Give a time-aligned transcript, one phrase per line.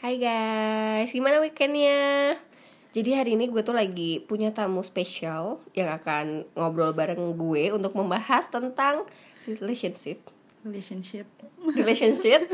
[0.00, 2.32] Hai guys, gimana weekendnya?
[2.96, 7.92] Jadi hari ini gue tuh lagi punya tamu spesial yang akan ngobrol bareng gue untuk
[7.92, 9.04] membahas tentang
[9.44, 10.24] relationship,
[10.64, 11.28] relationship
[11.76, 12.48] relationship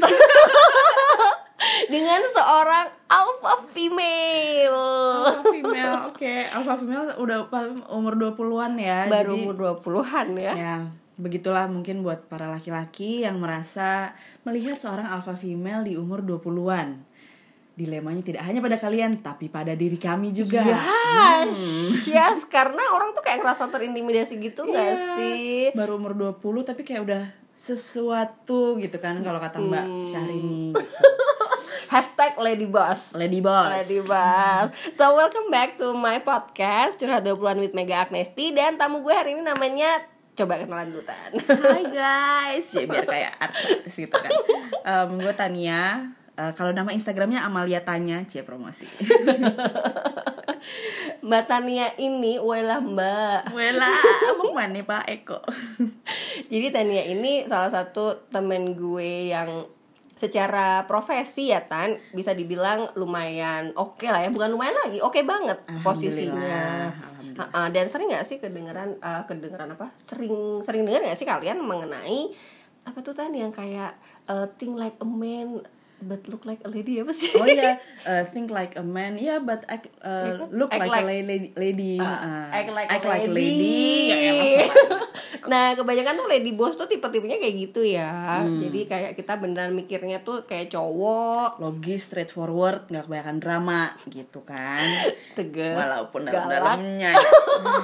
[1.95, 4.83] dengan seorang alpha female.
[5.31, 7.47] alpha female oke alpha female udah
[7.95, 10.55] umur 20-an ya Baru jadi umur 20-an ya.
[10.59, 10.77] ya
[11.17, 14.13] begitulah mungkin buat para laki-laki yang merasa
[14.45, 17.07] melihat seorang alpha female di umur 20-an
[17.77, 21.61] dilemanya tidak hanya pada kalian tapi pada diri kami juga Yes,
[22.07, 25.09] yes, karena orang tuh kayak ngerasa terintimidasi gitu nggak Iya.
[25.13, 25.61] sih?
[25.71, 27.23] baru umur 20 tapi kayak udah
[27.53, 30.07] sesuatu gitu kan kalau kata Mbak Hmm.
[30.07, 31.05] Syahrini gitu.
[31.87, 33.13] Hashtag Lady Boss.
[33.13, 34.73] Lady Boss Lady Boss.
[34.93, 39.33] So welcome back to my podcast Curhat 20-an with Mega Agnesti dan tamu gue hari
[39.33, 40.01] ini namanya
[40.33, 41.33] coba kenalan dulu Tan.
[41.39, 44.33] Hai guys, ya biar kayak artis gitu kan.
[44.91, 46.13] Em, gue Tania.
[46.37, 48.85] Eh, kalau nama Instagramnya Amalia Tanya, cie promosi.
[51.27, 53.57] Mbak Tania ini, welah Mbak.
[53.57, 53.89] Wela,
[54.37, 55.41] mau mana Pak Eko?
[56.53, 59.65] Jadi Tania ini salah satu temen gue yang
[60.17, 65.61] secara profesi ya Tan bisa dibilang lumayan oke lah ya bukan lumayan lagi oke banget
[65.85, 67.49] posisinya Alhamdulillah.
[67.53, 71.61] Ha-ha, dan sering nggak sih kedengeran eh, kedengeran apa sering sering dengar nggak sih kalian
[71.61, 72.33] mengenai
[72.89, 73.93] apa tuh Tan yang kayak
[74.25, 75.61] eh, think like a man
[75.99, 79.39] but look like a lady apa sih Oh iya, eh, think like a man, ya
[79.39, 81.95] but act, eh, look Act like, like- a lady, lady.
[81.97, 84.13] Uh, act like act a like lady.
[84.13, 84.69] lady.
[85.47, 88.59] Nah kebanyakan tuh lady boss tuh tipe-tipenya kayak gitu ya Hmm.
[88.59, 94.83] jadi kayak kita beneran mikirnya tuh kayak cowok Logis, straightforward, nggak kebanyakan drama gitu kan.
[95.39, 97.15] tegas Walaupun dalam-dalamnya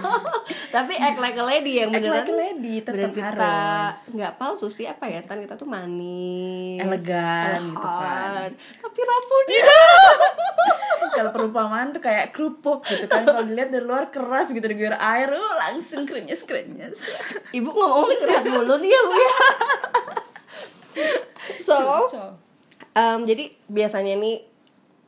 [0.75, 3.95] tapi act like a lady yang act beneran like a lady tetap harus.
[4.11, 8.51] nggak palsu sih apa ya tan kita tuh manis Elegan gitu kan.
[8.57, 9.67] tapi rapuh dia.
[11.17, 13.23] Kalau perumpamaan tuh kayak kerupuk gitu kan.
[13.23, 17.11] Kalau dilihat dari luar keras begitu diguyur air uh, langsung krenyes krenyes
[17.55, 19.37] ibu ngomong curhat mulu nih ya bu ya.
[21.63, 21.77] So
[22.93, 24.52] em, jadi biasanya nih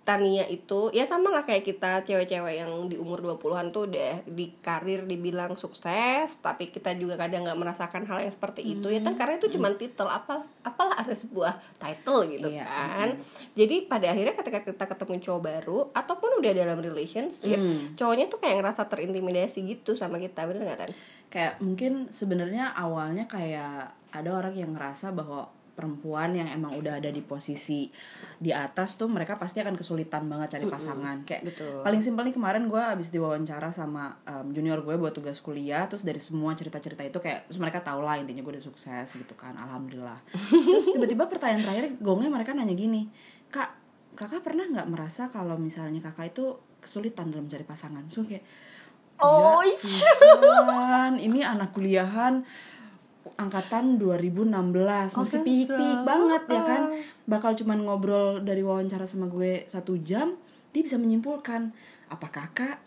[0.05, 4.53] Tania itu ya sama lah kayak kita cewek-cewek yang di umur 20-an tuh udah di
[4.61, 8.93] karir dibilang sukses tapi kita juga kadang nggak merasakan hal yang seperti itu.
[8.93, 13.09] Ya kan karena itu cuma titel apa apalah ada sebuah title gitu Iya, kan.
[13.57, 17.57] jadi pada akhirnya ketika kita ketemu cowok baru ataupun udah dalam relationship
[17.97, 20.91] cowoknya tuh kayak ngerasa terintimidasi gitu sama kita bener nggak kan
[21.29, 27.11] kayak mungkin sebenarnya awalnya kayak ada orang yang ngerasa bahwa perempuan yang emang udah ada
[27.11, 27.91] di posisi
[28.39, 31.27] di atas tuh mereka pasti akan kesulitan banget cari pasangan.
[31.27, 31.83] Kayak Betul.
[31.83, 36.07] paling simpel nih kemarin gue habis diwawancara sama um, junior gue buat tugas kuliah terus
[36.07, 39.59] dari semua cerita-cerita itu kayak terus mereka tahu lah intinya gue udah sukses gitu kan
[39.59, 40.23] alhamdulillah.
[40.65, 43.11] Terus tiba-tiba pertanyaan terakhir gongnya mereka nanya gini
[43.51, 43.75] kak
[44.15, 48.07] kakak pernah nggak merasa kalau misalnya kakak itu kesulitan dalam mencari pasangan?
[48.07, 48.47] So kayak
[49.23, 52.43] Oh, ya Tuhan, ini anak kuliahan
[53.35, 56.83] angkatan 2016 masih kan pik-pik banget ya kan?
[57.25, 60.37] Bakal cuman ngobrol dari wawancara sama gue satu jam
[60.71, 61.71] dia bisa menyimpulkan
[62.11, 62.79] apa kakak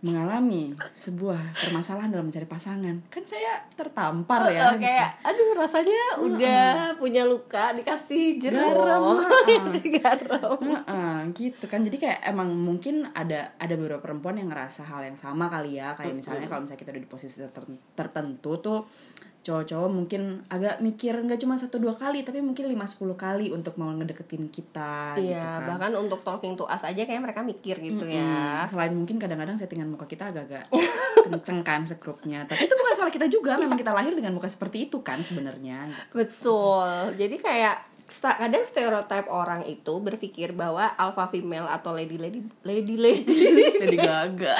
[0.00, 3.04] mengalami sebuah permasalahan dalam mencari pasangan?
[3.12, 4.72] Kan saya tertampar ya.
[4.72, 8.80] Oh, kayak aduh rasanya udah punya luka dikasih jeruk.
[8.80, 9.20] Garam,
[10.00, 10.56] garam.
[10.56, 11.84] Heeh, gitu kan.
[11.84, 15.92] Jadi kayak emang mungkin ada ada beberapa perempuan yang ngerasa hal yang sama kali ya.
[15.92, 18.80] Kayak misalnya kalau misalnya kita udah di posisi ter- tertentu tuh
[19.40, 23.80] cowok-cowok mungkin agak mikir nggak cuma satu dua kali tapi mungkin lima sepuluh kali untuk
[23.80, 27.80] mau ngedeketin kita gitu Iya, kan bahkan untuk talking to us aja kayak mereka mikir
[27.80, 28.20] gitu ya.
[28.64, 30.68] Hmm, selain mungkin kadang-kadang settingan muka kita agak-agak
[31.24, 34.92] kenceng kan sekrupnya tapi itu bukan salah kita juga memang kita lahir dengan muka seperti
[34.92, 37.16] itu kan sebenarnya Betul.
[37.16, 43.38] Jadi kayak kadang stereotip orang itu berpikir bahwa alpha female atau lady lady lady lady
[43.78, 44.58] jadi gagal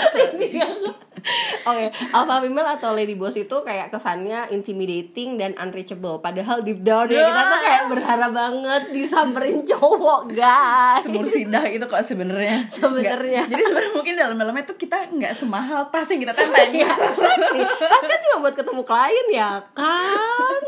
[1.68, 6.16] Oke, alpha female atau lady boss itu kayak kesannya intimidating dan unreachable.
[6.24, 11.04] Padahal deep down ya kita tuh kayak berharap banget disamperin cowok, guys.
[11.04, 13.44] semur sindah itu kok sebenarnya Sebenarnya.
[13.52, 16.32] Jadi sebenarnya mungkin dalam-dalamnya tuh kita nggak semahal tas yang kita
[16.72, 17.62] Iya, exactly.
[17.68, 20.62] Tas kan cuma buat ketemu klien ya kan.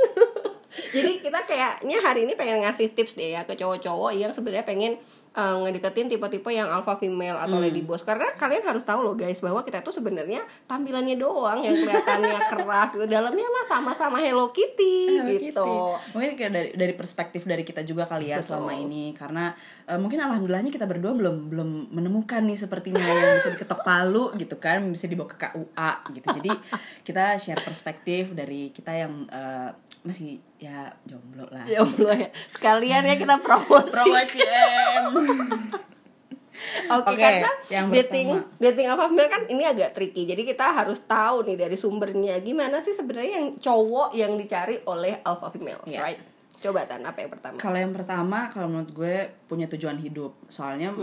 [0.72, 4.92] Jadi kita kayaknya hari ini pengen ngasih tips deh ya ke cowok-cowok yang sebenarnya pengen
[5.32, 7.64] eh, ngedeketin tipe-tipe yang alpha female atau Hmm.
[7.64, 11.72] lady boss karena kalian harus tahu loh guys bahwa kita tuh sebenarnya tampilannya doang yang
[11.72, 15.64] kelihatannya keras gitu dalamnya mah sama-sama Hello Kitty Hello gitu.
[15.64, 15.76] Kitty.
[16.12, 18.60] Mungkin kayak dari dari perspektif dari kita juga kali ya Betul.
[18.60, 23.50] selama ini karena eh, mungkin alhamdulillahnya kita berdua belum belum menemukan nih sepertinya yang bisa
[23.50, 26.26] diketok palu gitu kan, bisa dibawa ke KUA gitu.
[26.34, 26.50] Jadi
[27.02, 29.72] kita share perspektif dari kita yang eh,
[30.02, 31.66] masih ya jomblo lah.
[31.66, 32.28] Ya Allah ya.
[32.46, 33.90] Sekalian ya kita promosi.
[33.90, 34.38] Promosi.
[36.86, 38.62] Oke, Oke, karena yang dating pertama.
[38.62, 40.22] dating alpha female kan ini agak tricky.
[40.30, 45.18] Jadi kita harus tahu nih dari sumbernya gimana sih sebenarnya yang cowok yang dicari oleh
[45.26, 45.98] alpha female, Iya.
[46.00, 46.20] right?
[46.62, 47.56] Coba Tan, apa yang pertama?
[47.58, 49.16] Kalau yang pertama, kalau menurut gue
[49.50, 50.38] punya tujuan hidup.
[50.46, 50.94] Soalnya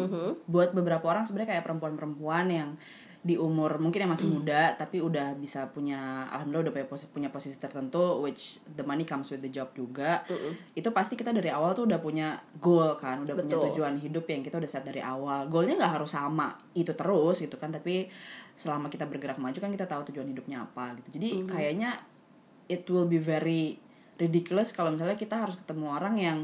[0.47, 2.69] buat beberapa orang sebenarnya kayak perempuan-perempuan yang
[3.19, 7.29] di umur mungkin yang masih muda tapi udah bisa punya alhamdulillah udah punya posisi, punya
[7.29, 10.23] posisi tertentu which the money comes with the job juga.
[10.71, 13.75] Itu pasti kita dari awal tuh udah punya goal kan, udah punya Betul.
[13.75, 15.51] tujuan hidup yang kita udah set dari awal.
[15.51, 18.07] Goalnya nggak harus sama itu terus gitu kan, tapi
[18.55, 21.19] selama kita bergerak maju kan kita tahu tujuan hidupnya apa gitu.
[21.19, 21.99] Jadi kayaknya
[22.71, 23.83] it will be very
[24.15, 26.39] ridiculous kalau misalnya kita harus ketemu orang yang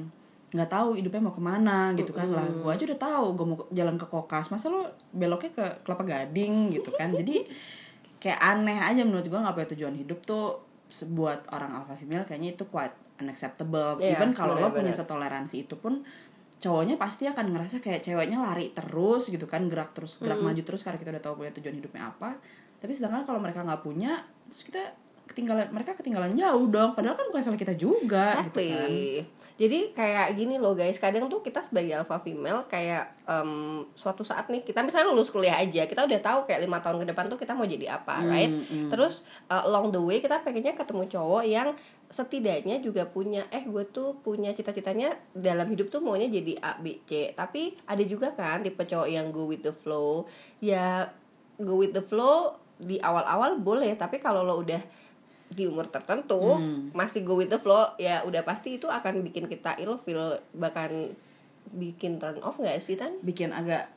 [0.56, 2.32] nggak tahu hidupnya mau ke mana gitu kan.
[2.32, 6.04] Lah gue aja udah tahu gue mau jalan ke kokas masa lo beloknya ke kelapa
[6.08, 7.12] gading gitu kan.
[7.12, 7.44] Jadi
[8.24, 10.64] kayak aneh aja menurut gue nggak punya tujuan hidup tuh
[11.12, 14.00] buat orang alpha female kayaknya itu quite unacceptable.
[14.00, 16.08] Iya, even kalau lo punya setoleransi itu pun
[16.56, 20.82] cowoknya pasti akan ngerasa kayak ceweknya lari terus gitu kan gerak terus gerak maju terus
[20.82, 22.40] karena kita udah tahu punya tujuan hidupnya apa.
[22.80, 24.84] Tapi sedangkan kalau mereka nggak punya terus kita
[25.26, 26.94] ketinggalan mereka ketinggalan jauh dong.
[26.94, 28.90] Padahal kan bukan salah kita juga gitu kan.
[28.90, 29.26] Exactly.
[29.56, 34.52] Jadi kayak gini loh guys, kadang tuh kita sebagai alpha female kayak em, suatu saat
[34.52, 37.40] nih kita misalnya lulus kuliah aja, kita udah tahu kayak lima tahun ke depan tuh
[37.40, 38.52] kita mau jadi apa, Hmm, right?
[38.92, 41.72] Terus uh, along the way kita pengennya ketemu cowok yang
[42.06, 47.00] setidaknya juga punya eh gue tuh punya cita-citanya dalam hidup tuh maunya jadi A B
[47.08, 47.32] C.
[47.32, 50.28] Tapi ada juga kan tipe cowok yang go with the flow.
[50.60, 51.16] Ya
[51.56, 55.05] go with the flow di awal-awal boleh tapi kalau lo udah
[55.56, 56.60] di umur tertentu
[56.92, 61.16] masih go with the flow ya udah pasti itu akan bikin kita ilfeel bahkan
[61.72, 63.16] bikin turn off nggak sih tan?
[63.24, 63.90] Bikin agak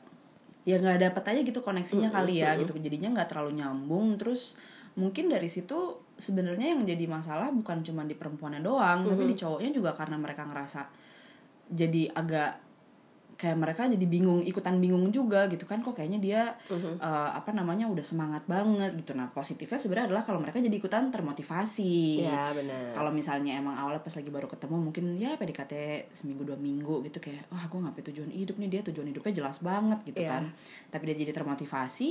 [0.63, 2.73] ya nggak dapet aja gitu koneksinya kali ya gitu.
[2.79, 4.15] Jadinya nggak terlalu nyambung.
[4.15, 4.55] Terus
[4.97, 9.71] mungkin dari situ sebenarnya yang jadi masalah bukan cuma di perempuannya doang tapi di cowoknya
[9.71, 10.91] juga karena mereka ngerasa
[11.71, 12.59] jadi agak
[13.39, 16.41] kayak mereka jadi bingung ikutan bingung juga gitu kan kok kayaknya dia
[16.99, 19.15] eh, apa namanya udah semangat banget gitu.
[19.15, 22.27] Nah positifnya sebenarnya adalah kalau mereka jadi ikutan termotivasi.
[22.27, 22.91] Ya benar.
[22.93, 25.73] Kalau misalnya emang awalnya pas lagi baru ketemu mungkin ya PDKT
[26.11, 29.63] seminggu dua minggu gitu kayak wah gue ngapain tujuan hidup nih dia tujuan hidupnya jelas
[29.63, 30.35] banget gitu Iya.
[30.35, 30.43] kan.
[30.91, 32.09] Tapi dia jadi termotivasi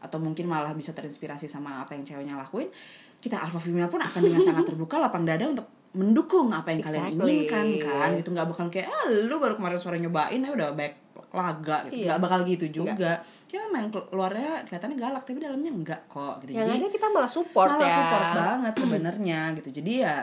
[0.00, 2.72] atau mungkin malah bisa terinspirasi sama apa yang ceweknya lakuin
[3.20, 7.02] kita alpha female pun akan dengan sangat terbuka lapang dada untuk mendukung apa yang kalian
[7.10, 7.30] Exactly.
[7.34, 8.08] inginkan kan?
[8.14, 8.28] Gitu.
[8.30, 10.94] Nggak bakal kayak ah lu baru kemarin sore nyobain ya udah baik
[11.30, 11.94] laga gitu.
[12.02, 12.06] Iya.
[12.14, 13.18] nggak bakal gitu juga.
[13.46, 16.54] Kita memang luarnya kelihatannya galak tapi dalamnya enggak kok gitu.
[16.54, 17.96] Yang Jadi- ada kita malah support malah ya.
[17.98, 19.68] support banget sebenarnya gitu.
[19.82, 20.14] Jadi ya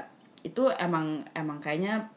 [0.44, 2.08] itu emang emang kayaknya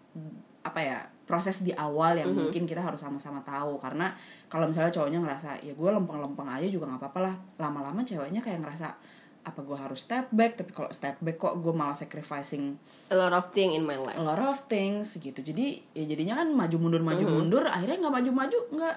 [0.62, 3.78] apa ya proses di awal yang mungkin kita harus sama-sama tahu.
[3.78, 4.10] Karena
[4.46, 7.34] kalau misalnya cowoknya ngerasa ya gue lempeng-lempeng aja juga nggak apa-apa lah.
[7.58, 8.90] Lama-lama ceweknya kayak ngerasa
[9.40, 12.76] apa gue harus step back tapi kalau step back kok gue malah sacrificing
[13.08, 14.16] a lot of thing in my life.
[14.16, 15.40] A lot of things gitu.
[15.42, 18.96] Jadi ya jadinya kan maju mundur maju mundur akhirnya nggak maju maju nggak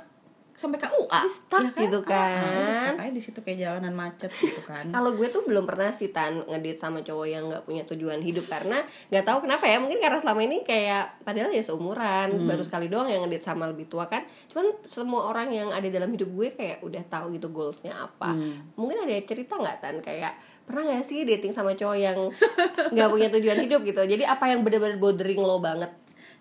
[0.53, 2.93] sampai ke UA stuck ya gitu Ah, ah, kan.
[3.01, 4.85] aja di situ kayak jalanan macet gitu kan.
[4.95, 8.45] Kalau gue tuh belum pernah sih tan ngedit sama cowok yang nggak punya tujuan hidup
[8.45, 12.85] karena nggak tahu kenapa ya mungkin karena selama ini kayak padahal ya seumuran baru sekali
[12.85, 14.21] doang yang ngedit sama lebih tua kan.
[14.47, 18.37] Cuman semua orang yang ada dalam hidup gue kayak udah tahu gitu goalsnya apa.
[18.75, 19.95] Mungkin ada cerita nggak tan?
[19.99, 22.17] Kayak pernah nggak sih dating sama cowok yang
[22.93, 23.99] nggak punya tujuan hidup gitu?
[23.99, 25.89] Jadi apa yang bener-bener bothering lo banget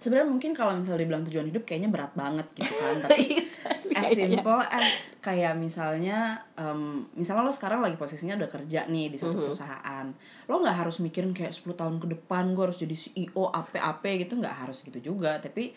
[0.03, 3.47] sebenarnya mungkin kalau misalnya dibilang tujuan hidup kayaknya berat banget gitu kan tapi
[3.95, 9.17] as simple as kayak misalnya um, misalnya lo sekarang lagi posisinya udah kerja nih di
[9.23, 10.11] satu perusahaan
[10.51, 14.05] lo nggak harus mikirin kayak 10 tahun ke depan gue harus jadi CEO AP AP
[14.27, 15.71] gitu nggak harus gitu juga tapi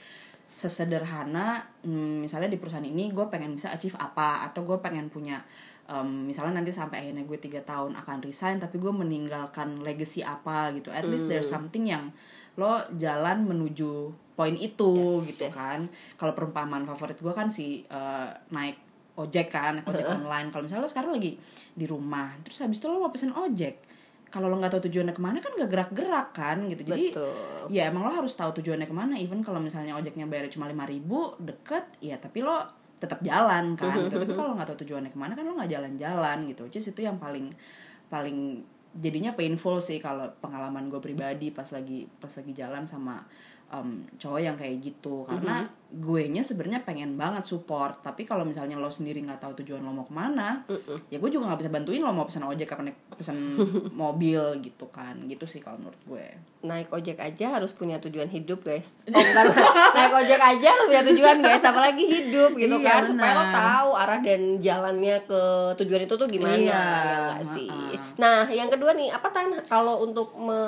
[0.56, 5.46] sesederhana hmm, misalnya di perusahaan ini gue pengen bisa achieve apa atau gue pengen punya
[5.92, 10.74] um, misalnya nanti sampai akhirnya gue tiga tahun akan resign tapi gue meninggalkan legacy apa
[10.74, 12.10] gitu at least there's something yang
[12.56, 15.56] lo jalan menuju poin itu Yes, gitu yes.
[15.56, 15.80] kan.
[16.20, 18.78] Kalau perumpamaan favorit gue kan si uh, naik
[19.16, 20.52] ojek kan naik ojek online.
[20.52, 21.40] Kalau misalnya lo sekarang lagi
[21.72, 23.84] di rumah terus habis itu lo mau pesen ojek.
[24.28, 26.84] Kalau lo nggak tahu tujuannya ke mana kan gak gerak-gerak kan gitu.
[26.84, 27.72] Jadi Betul.
[27.72, 29.16] ya emang lo harus tahu tujuannya ke mana.
[29.16, 32.60] Even kalau misalnya ojeknya bayar cuma lima ribu deket ya tapi lo
[33.00, 33.96] tetap jalan kan.
[33.96, 34.12] Gitu.
[34.12, 36.68] tapi kalau nggak tahu tujuannya ke mana kan lo nggak jalan-jalan gitu.
[36.68, 37.56] Is itu yang paling
[38.12, 43.24] paling jadinya painful sih kalau pengalaman gue pribadi pas lagi pas lagi jalan sama
[43.72, 45.28] um, cowok yang kayak gitu.
[45.28, 48.02] Karena gue nya sebenarnya pengen banget support.
[48.02, 50.66] Tapi kalau misalnya lo sendiri nggak tahu tujuan lo mau ke mana
[51.10, 53.38] ya gue juga nggak bisa bantuin lo mau pesan ojek apa naik pesan
[54.02, 55.16] mobil gitu kan.
[55.30, 56.26] Gitu sih kalau menurut gue.
[56.66, 58.98] Naik ojek aja harus punya tujuan hidup guys.
[59.08, 59.46] Oh, bukan,
[59.98, 61.64] naik ojek aja harus punya tujuan guys.
[61.64, 63.02] Apalagi hidup gitu Iya, kan.
[63.06, 65.42] Supaya lo tahu arah dan jalannya ke
[65.84, 67.70] tujuan itu tuh gimana Iya, ya nggak sih?
[68.18, 69.54] Nah yang kedua nih apa tan?
[69.70, 70.60] Kalau untuk me,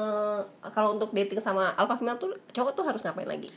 [0.72, 3.50] kalau untuk dating sama alpha female tuh cowok tuh harus ngapain lagi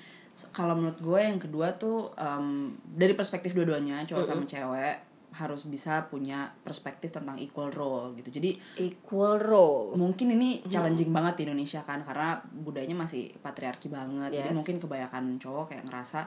[0.51, 4.97] kalau menurut gue yang kedua tuh em, dari perspektif dua-duanya cowok sama cewek
[5.31, 8.35] harus bisa punya perspektif tentang equal role gitu.
[8.35, 9.95] Jadi equal role.
[9.95, 14.35] mungkin ini challenging banget di Indonesia kan karena budayanya masih patriarki banget.
[14.35, 14.57] Jadi Yes.
[14.59, 16.21] mungkin kebanyakan cowok kayak ngerasa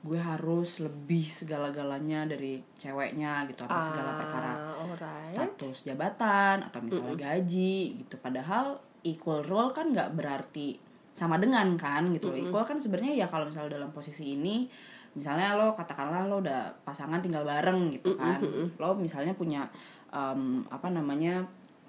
[0.00, 5.24] gue harus lebih segala-galanya dari ceweknya gitu apa segala perkara Ah, alright.
[5.26, 8.14] status jabatan atau misalnya gaji gitu.
[8.16, 10.78] Padahal equal role kan nggak berarti
[11.16, 12.28] sama dengan kan gitu.
[12.28, 14.68] Loh equal kan sebenarnya ya kalau misalnya dalam posisi ini
[15.16, 18.44] misalnya lo katakanlah lo udah pasangan tinggal bareng gitu kan.
[18.76, 19.64] lo misalnya punya
[20.12, 21.40] em, apa namanya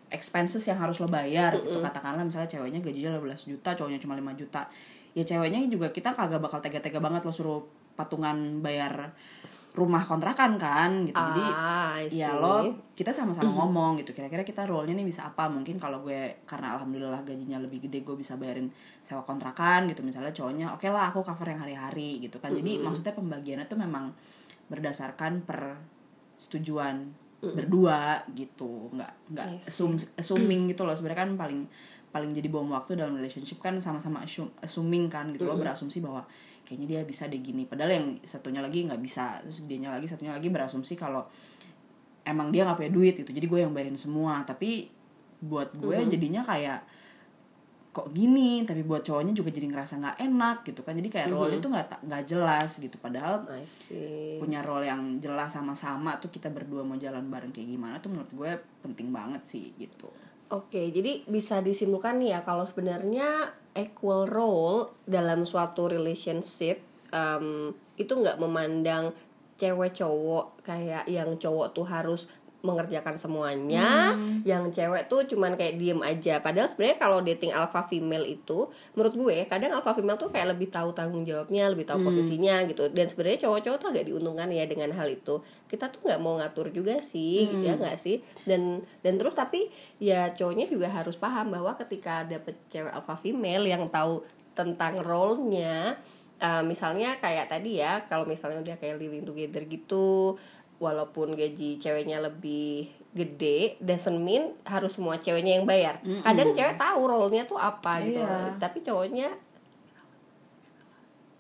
[0.08, 1.84] expenses yang harus lo bayar gitu.
[1.84, 4.64] Katakanlah misalnya ceweknya gajinya 15 juta cowoknya cuma 5 juta.
[5.12, 7.68] Ya ceweknya juga kita kagak bakal tega-tega banget lo suruh
[8.00, 9.12] patungan bayar
[9.74, 11.18] rumah kontrakan kan gitu.
[11.18, 12.66] Jadi Ah, I ya lo
[12.98, 14.14] kita sama-sama ngomong gitu.
[14.16, 15.46] Kira-kira kita role-nya nih bisa apa?
[15.52, 18.70] Mungkin kalau gue karena alhamdulillah gajinya lebih gede gue bisa bayarin
[19.06, 20.02] sewa kontrakan gitu.
[20.02, 22.54] Misalnya cowoknya oke lah aku cover yang hari-hari gitu kan.
[22.54, 24.10] Jadi maksudnya pembagiannya tuh memang
[24.68, 25.78] berdasarkan per
[26.34, 28.90] setujuan berdua gitu.
[28.98, 30.98] Nggak nggak assume, assuming gitu loh.
[30.98, 31.70] Sebenarnya kan paling
[32.08, 34.26] paling jadi bom waktu dalam relationship kan sama-sama
[34.64, 36.26] assuming kan gitu lo berasumsi bahwa
[36.68, 37.64] kayaknya dia bisa deh gini.
[37.64, 39.40] Padahal yang satunya lagi nggak bisa.
[39.48, 41.24] Terus dianya lagi satunya lagi berasumsi kalau
[42.28, 43.32] emang dia nggak punya duit gitu.
[43.32, 44.44] Jadi gue yang bayarin semua.
[44.44, 44.92] Tapi
[45.40, 46.84] buat gue jadinya kayak
[47.96, 48.68] kok gini?
[48.68, 50.94] Tapi buat cowoknya juga jadi ngerasa nggak enak gitu kan.
[51.00, 53.00] Jadi kayak role itu nggak nggak jelas gitu.
[53.00, 53.48] Padahal
[54.44, 58.32] punya role yang jelas sama-sama tuh kita berdua mau jalan bareng kayak gimana tuh menurut
[58.36, 58.52] gue
[58.84, 60.12] penting banget sih gitu.
[60.48, 66.82] Oke, jadi bisa disimpulkan nih ya kalau sebenarnya equal role dalam suatu relationship
[67.14, 69.14] em, itu nggak memandang
[69.58, 72.30] cewek cowok kayak yang cowok tuh harus
[72.68, 76.44] mengerjakan semuanya, yang cewek tuh cuman kayak diem aja.
[76.44, 80.68] Padahal sebenarnya kalau dating alpha female itu, menurut gue kadang alpha female tuh kayak lebih
[80.68, 82.92] tahu tanggung jawabnya, lebih tahu posisinya gitu.
[82.92, 85.40] Dan sebenarnya cowok-cowok tuh agak diuntungkan ya dengan hal itu.
[85.72, 88.20] Kita tuh nggak mau ngatur juga sih, gitu ya nggak sih?
[88.44, 89.72] Dan dan terus tapi
[90.04, 95.96] ya cowoknya juga harus paham bahwa ketika dapet cewek alpha female yang tahu tentang role-nya
[96.42, 100.38] uh, misalnya kayak tadi ya kalau misalnya udah kayak living together gitu
[100.78, 107.02] walaupun gaji ceweknya lebih gede doesn't mean harus semua ceweknya yang bayar kadang cewek tahu
[107.04, 108.54] role-nya tuh apa gitu Iya.
[108.56, 109.30] tapi cowoknya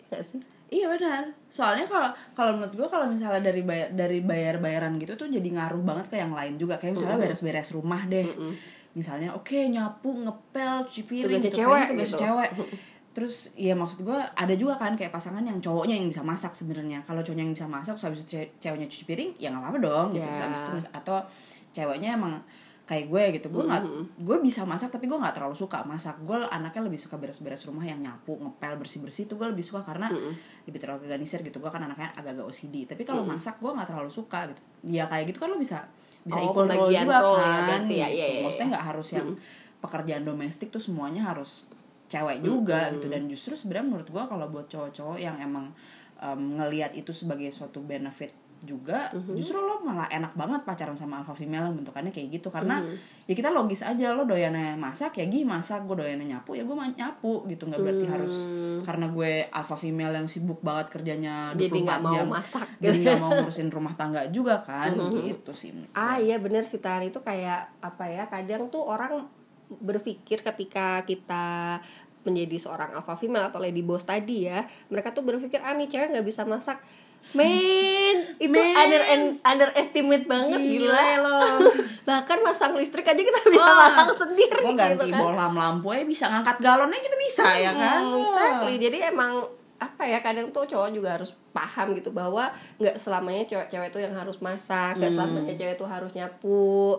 [0.08, 1.32] nggak sih Iya benar.
[1.48, 5.48] Soalnya kalau kalau menurut gue kalau misalnya dari bayar dari bayar bayaran gitu tuh jadi
[5.48, 6.75] ngaruh banget ke yang lain juga.
[6.75, 8.27] Kayak misalnya beres-beres rumah deh.
[8.91, 12.20] Misalnya oke nyapu, ngepel, cuci piring, Tugasnya cewek tugas gitu.
[12.20, 12.50] cewek.
[13.18, 17.02] Terus ya maksud gue ada juga kan kayak pasangan yang cowoknya yang bisa masak sebenarnya.
[17.02, 19.80] Kalau cowoknya yang bisa masak, terus habis itu ce- ceweknya cuci piring, ya nggak apa-apa
[19.80, 20.08] dong.
[20.12, 20.22] Gitu.
[20.22, 20.30] Ya.
[20.30, 21.18] Terus habis itu mis- atau
[21.72, 22.38] ceweknya emang
[22.86, 23.84] kayak gue gitu gue nggak
[24.18, 27.84] gue bisa masak tapi gue nggak terlalu suka masak gue anaknya lebih suka beres-beres rumah
[27.84, 30.08] yang nyapu ngepel bersih-bersih itu gue lebih suka karena
[30.64, 34.48] lebih terorganisir gitu gue kan anaknya agak-agak OCD tapi kalau masak gue nggak terlalu suka
[34.48, 35.84] gitu ya kayak gitu kan lo bisa
[36.24, 38.16] bisa Oh, equal role juga role ya kan berarti ya, gitu.
[38.16, 39.28] iya, iya, maksudnya nggak harus yang
[39.78, 41.68] pekerjaan domestik tuh semuanya harus
[42.08, 43.08] cewek juga gitu.
[43.12, 45.72] Dan justru sebenarnya menurut gue kalau buat cowok-cowok yang emang
[46.18, 51.38] em, ngelihat itu sebagai suatu benefit juga justru lo malah enak banget pacaran sama alpha
[51.38, 52.50] female yang bentukannya kayak gitu.
[52.50, 52.82] Karena
[53.30, 55.86] ya kita logis aja lo doyannya masak ya gih masak.
[55.86, 57.70] Gue doyannya nyapu ya gue nyapu gitu.
[57.70, 58.36] Nggak berarti harus
[58.82, 62.68] karena gue alpha female yang sibuk banget kerjanya 24 Jadi nggak mau jam masak.
[62.82, 64.98] jadi nggak mau ngurusin rumah tangga juga kan.
[64.98, 69.30] Gitu sih Ah iya bener sih Tan itu kayak apa ya kadang tuh orang
[69.68, 71.78] berpikir ketika kita
[72.24, 76.12] menjadi seorang alpha female atau lady boss tadi ya mereka tuh berpikir ah nih cewek
[76.12, 76.80] nggak bisa masak
[77.36, 78.76] men itu Men.
[78.76, 79.02] under
[79.44, 81.40] underestimate banget Gila gila, lo.
[82.08, 86.04] bahkan masang listrik aja kita bisa masang sendiri gue ganti gitu kan bohlam lampu aja
[86.08, 88.74] bisa ngangkat galonnya kita bisa ya kan Hmm, exactly.
[88.80, 89.44] Jadi emang
[89.78, 92.50] apa ya kadang tuh cowok juga harus paham gitu bahwa
[92.82, 96.98] nggak selamanya cewek-cewek tuh yang harus masak, nggak selamanya cewek tuh harus nyapu.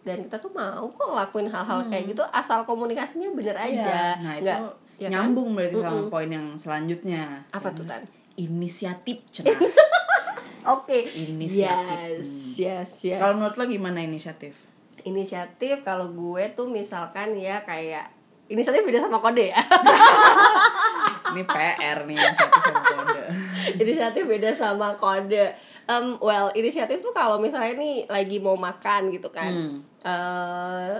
[0.00, 3.98] Dan kita tuh mau kok ngelakuin hal-hal kayak gitu asal komunikasinya bener Iya, aja.
[4.16, 4.60] nah itu nggak
[4.96, 5.12] ya kan?
[5.28, 8.04] nyambung berarti sama poin yang selanjutnya Apa tuh Tan?
[8.34, 9.56] inisiatif cenah
[10.70, 11.08] Oke.
[11.08, 12.20] Inisiatif.
[12.20, 13.16] Yes, yes, yes.
[13.16, 14.56] kalau menurut lo gimana inisiatif
[15.00, 18.12] inisiatif kalau gue tuh misalkan ya kayak
[18.46, 19.56] inisiatif beda sama kode ya.
[21.30, 23.22] ini PR nih inisiatif sama kode
[23.82, 25.44] inisiatif beda sama kode.
[25.86, 29.48] Um, well, inisiatif tuh kalau misalnya nih lagi mau makan gitu kan.
[29.48, 29.76] Hmm.
[30.02, 30.96] Eh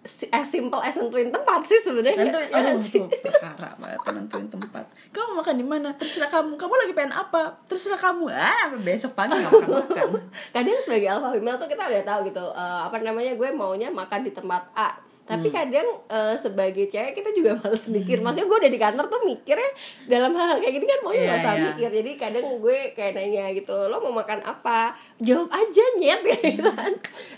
[0.00, 2.24] si- as simple as nentuin tempat sih sebenarnya.
[2.24, 3.00] nentuin Ya nggak oh, sih?
[3.20, 8.00] perkara banget nentuin tempat kamu makan di mana terserah kamu kamu lagi pengen apa terserah
[8.00, 10.08] kamu ah besok pagi nggak makan makan
[10.56, 14.20] Kadang sebagai alpha female tuh kita udah tahu gitu eh, apa namanya gue maunya makan
[14.24, 14.88] di tempat A.
[15.30, 18.18] tapi kadang eh, sebagai cewek kita juga males mikir.
[18.18, 19.70] Maksudnya gue udah di kantor tuh mikirnya
[20.10, 21.62] dalam hal kayak gini kan mau Iya, nggak usah iya.
[21.70, 21.90] mikir.
[22.02, 24.92] Jadi kadang gue kayak nanya gitu lo mau makan apa?
[25.22, 26.92] Jawab aja nyet kayak gitu kan.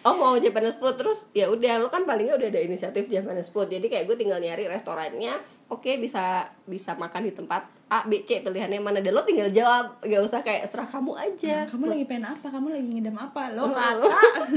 [0.08, 0.96] Oh mau Japanese food.
[0.96, 3.68] Terus ya udah lo kan palingnya udah ada inisiatif Japanese food.
[3.68, 5.36] Jadi kayak gue tinggal nyari restorannya
[5.68, 8.98] oke bisa bisa makan di tempat A B C pilihannya mana.
[8.98, 11.68] Dan lo tinggal jawab gak usah kayak serah kamu aja.
[11.68, 12.48] Kamu lagi pengen apa?
[12.48, 13.52] Kamu lagi ngidam apa?
[13.52, 13.70] Lo Oh.
[13.70, 14.08] kata.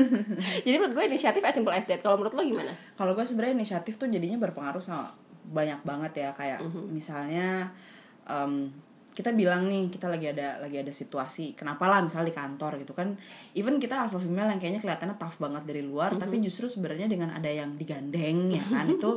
[0.65, 1.99] Jadi menurut gue inisiatif as simple as that.
[1.99, 2.71] Kalau menurut lo gimana?
[2.95, 5.11] Kalau gue sebenarnya inisiatif tuh jadinya berpengaruh sama
[5.45, 6.29] banyak banget ya.
[6.31, 6.87] Kayak Mhm.
[6.89, 7.69] misalnya
[8.23, 8.71] em,
[9.11, 12.91] kita bilang nih kita lagi ada lagi ada situasi kenapa lah misalnya di kantor gitu
[12.91, 13.15] kan.
[13.51, 16.19] Even kita alpha female yang kayaknya kelihatannya tough banget dari luar Mhm.
[16.19, 19.11] tapi justru sebenarnya dengan ada yang digandeng ya kan itu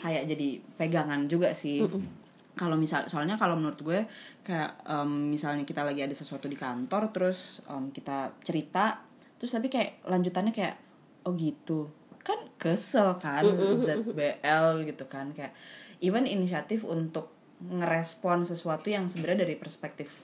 [0.00, 0.48] kayak jadi
[0.80, 1.84] pegangan juga sih.
[1.84, 2.18] Mhm.
[2.50, 4.00] kalau misal soalnya kalau menurut gue
[4.44, 9.00] kayak em, misalnya kita lagi ada sesuatu di kantor terus em, kita cerita
[9.40, 10.76] terus tapi kayak lanjutannya kayak
[11.24, 11.88] oh gitu.
[12.20, 15.56] Kan kesel kan ZBL gitu kan kayak
[16.04, 17.32] even inisiatif untuk
[17.64, 20.20] ngerespon sesuatu yang sebenarnya dari perspektif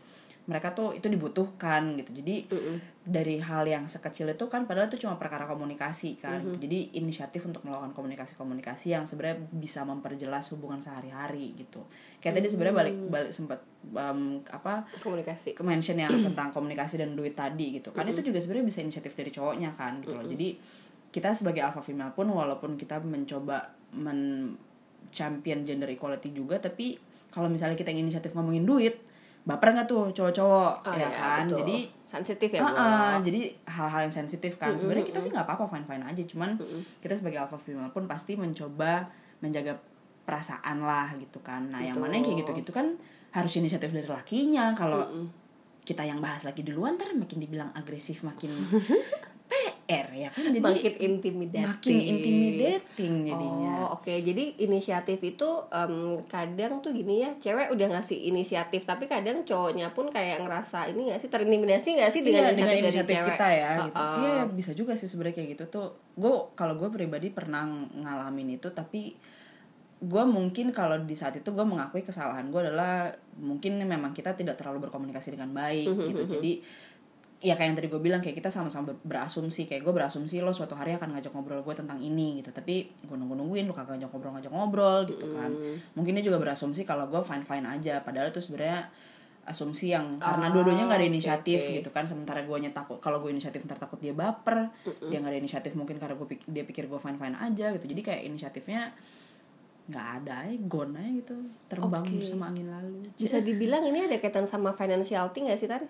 [0.47, 2.21] mereka tuh itu dibutuhkan gitu.
[2.21, 2.37] Jadi
[3.07, 6.43] dari hal yang sekecil itu kan padahal itu cuma perkara komunikasi kan.
[6.43, 6.67] Gitu.
[6.67, 11.87] jadi inisiatif untuk melakukan komunikasi-komunikasi yang sebenarnya bisa memperjelas hubungan sehari-hari gitu.
[12.19, 13.63] Kayak tadi sebenarnya balik balik sempat
[13.95, 15.55] em, apa komunikasi.
[15.63, 18.03] mention yang tentang komunikasi dan duit tadi gitu kan.
[18.11, 20.27] Itu juga sebenarnya bisa inisiatif dari cowoknya kan gitu loh.
[20.27, 20.59] Jadi
[21.15, 24.53] kita sebagai alpha female pun walaupun kita mencoba men
[25.15, 26.99] champion gender equality juga tapi
[27.31, 28.99] kalau misalnya kita ingin inisiatif ngomongin duit
[29.47, 30.73] baper nggak tuh cowok-cowok?
[30.83, 31.45] Oh, ya iya, kan?
[31.47, 31.59] betul.
[31.63, 31.77] jadi
[32.07, 32.75] sensitif ya Bu.
[32.75, 34.75] ah, jadi hal-hal yang sensitif kan.
[34.75, 36.23] Sebenarnya kita sih nggak apa-apa fine fine aja.
[36.27, 36.59] Cuman
[36.99, 39.07] kita sebagai alpha female pun pasti mencoba
[39.39, 39.79] menjaga
[40.27, 41.71] perasaan lah gitu kan.
[41.71, 42.99] Nah yang mana yang kayak gitu-gitu kan
[43.31, 44.75] harus inisiatif dari lakinya.
[44.75, 45.07] Kalau
[45.87, 48.51] kita yang bahas lagi duluan ntar makin dibilang agresif makin
[49.87, 55.95] PR ya kan jadi makin intimidating makin intimidating jadinya Oh oke jadi inisiatif itu em,
[56.27, 61.09] kadang tuh gini ya cewek udah ngasih inisiatif tapi kadang cowoknya pun kayak ngerasa ini
[61.09, 63.31] gak sih terintimidasi gak sih dengan Iya, dengan inisiatif, inisiatif dari cewek?
[63.33, 63.97] kita ya gitu.
[63.97, 64.19] Uh-uh.
[64.19, 65.87] Iya bisa juga sih sebenarnya kayak gitu tuh.
[66.13, 67.63] Gue kalau gue pribadi pernah
[67.95, 69.15] ngalamin itu tapi
[69.97, 74.57] gue mungkin kalau di saat itu gue mengakui kesalahan gue adalah mungkin memang kita tidak
[74.57, 76.23] terlalu berkomunikasi dengan baik Mhm, gitu.
[76.29, 76.53] Jadi
[77.47, 80.51] ya kayak yang tadi gue bilang kayak kita sama-sama ber- berasumsi kayak gue berasumsi lo
[80.51, 82.51] suatu hari akan ngajak ngobrol gue tentang ini gitu.
[82.51, 85.47] Tapi gue nunggu nungguin lo kagak ngajak ngobrol ngajak ngobrol gitu kan.
[85.49, 85.95] Mhm.
[85.95, 88.03] mungkin dia juga berasumsi kalau gue fine fine aja.
[88.03, 88.91] Padahal itu sebenarnya
[89.47, 91.75] asumsi yang karena Ah, dua-duanya nggak ada inisiatif oke.
[91.79, 92.03] gitu kan.
[92.03, 94.75] Sementara gue takut kalau gue inisiatif ntar takut dia baper.
[95.07, 97.87] Dia nggak ada inisiatif mungkin karena gue dia pikir gue fine fine aja gitu.
[97.87, 98.91] Jadi kayak inisiatifnya
[99.87, 101.37] nggak ada ya gone aja gitu.
[101.71, 102.19] Terbang Oke.
[102.19, 103.07] bersama angin lalu.
[103.15, 105.87] Bisa dibilang ini ada kaitan sama financial thing gak sih Tan?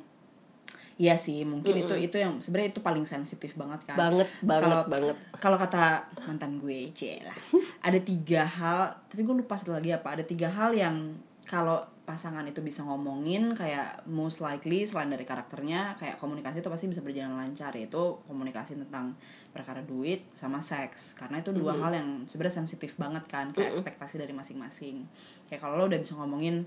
[0.97, 4.01] Iya sih mungkin itu itu yang sebenarnya itu paling sensitif banget kan.
[4.01, 5.17] Banget banget Kalau- banget.
[5.37, 6.89] kalau kata mantan gue
[7.21, 7.37] lah.
[7.85, 10.17] Ada tiga hal tapi gue lupa satu lagi apa.
[10.17, 15.99] Ada tiga hal yang kalau pasangan itu bisa ngomongin kayak most likely selain dari karakternya
[15.99, 19.19] kayak komunikasi itu pasti bisa berjalan lancar yaitu komunikasi tentang
[19.53, 21.13] perkara duit sama seks.
[21.13, 25.05] Karena itu dua hal yang sebenarnya sensitif banget kan kayak ekspektasi dari masing-masing.
[25.53, 26.65] Kayak kalau lo udah bisa ngomongin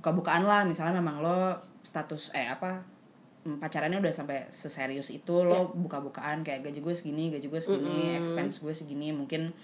[0.00, 2.95] buka-bukaan lah misalnya memang lo status eh apa mm,
[3.62, 8.58] pacarannya udah sampai seserius itu lo buka-bukaan kayak gaji gue segini gaji gue segini expense
[8.58, 9.54] gue segini mungkin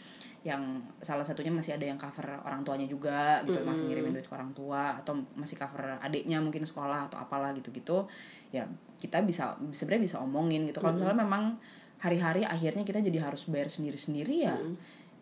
[0.42, 4.34] yang salah satunya masih ada yang cover orang tuanya juga gitu masih ngirimin duit ke
[4.34, 8.06] orang tua atau masih cover adiknya mungkin sekolah atau apalah gitu-gitu
[8.50, 8.66] ya
[8.98, 10.78] kita bisa sebenarnya bisa omongin gitu.
[10.78, 11.58] Kalau misalnya memang
[12.02, 14.58] hari-hari akhirnya kita jadi harus bayar sendiri-sendiri ya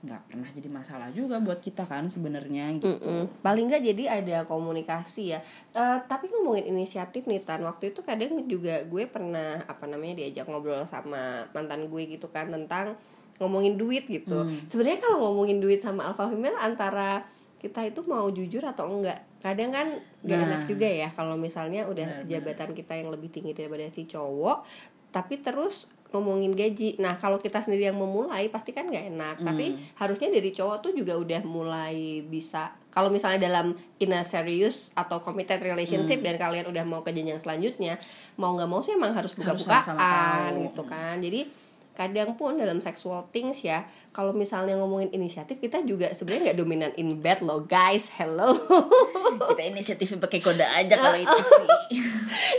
[0.00, 2.88] nggak pernah jadi masalah juga buat kita kan sebenarnya gitu.
[2.88, 3.44] Mm-mm.
[3.44, 5.44] paling nggak jadi ada komunikasi ya.
[5.76, 10.48] Eh, tapi ngomongin inisiatif nih tan waktu itu kadang juga gue pernah apa namanya diajak
[10.48, 12.96] ngobrol sama mantan gue gitu kan tentang
[13.36, 14.48] ngomongin duit gitu.
[14.72, 17.24] Sebenarnya kalau ngomongin duit sama alpha female antara
[17.60, 19.20] kita itu mau jujur atau enggak?
[19.44, 19.88] Kadang kan
[20.24, 20.44] gak Nah.
[20.48, 24.64] enak juga ya kalau misalnya udah jabatan kita yang lebih tinggi daripada si cowok
[25.10, 26.98] tapi terus ngomongin gaji.
[26.98, 29.36] Nah, kalau kita sendiri yang memulai pasti kan nggak enak.
[29.42, 34.90] Tapi harusnya dari cowok tuh juga udah mulai bisa kalau misalnya dalam in a serious
[34.98, 38.02] atau committed relationship dan kalian udah mau ke jenjang selanjutnya,
[38.34, 41.22] mau nggak mau sih emang harus buka-bukaan gitu kan.
[41.22, 46.58] Jadi kadang pun dalam sexual things ya kalau misalnya ngomongin inisiatif kita juga sebenarnya nggak
[46.58, 48.10] dominan in bed loh guys.
[48.14, 48.54] Hello.
[49.54, 51.66] Kita inisiatifnya pakai kode aja kalau itu sih.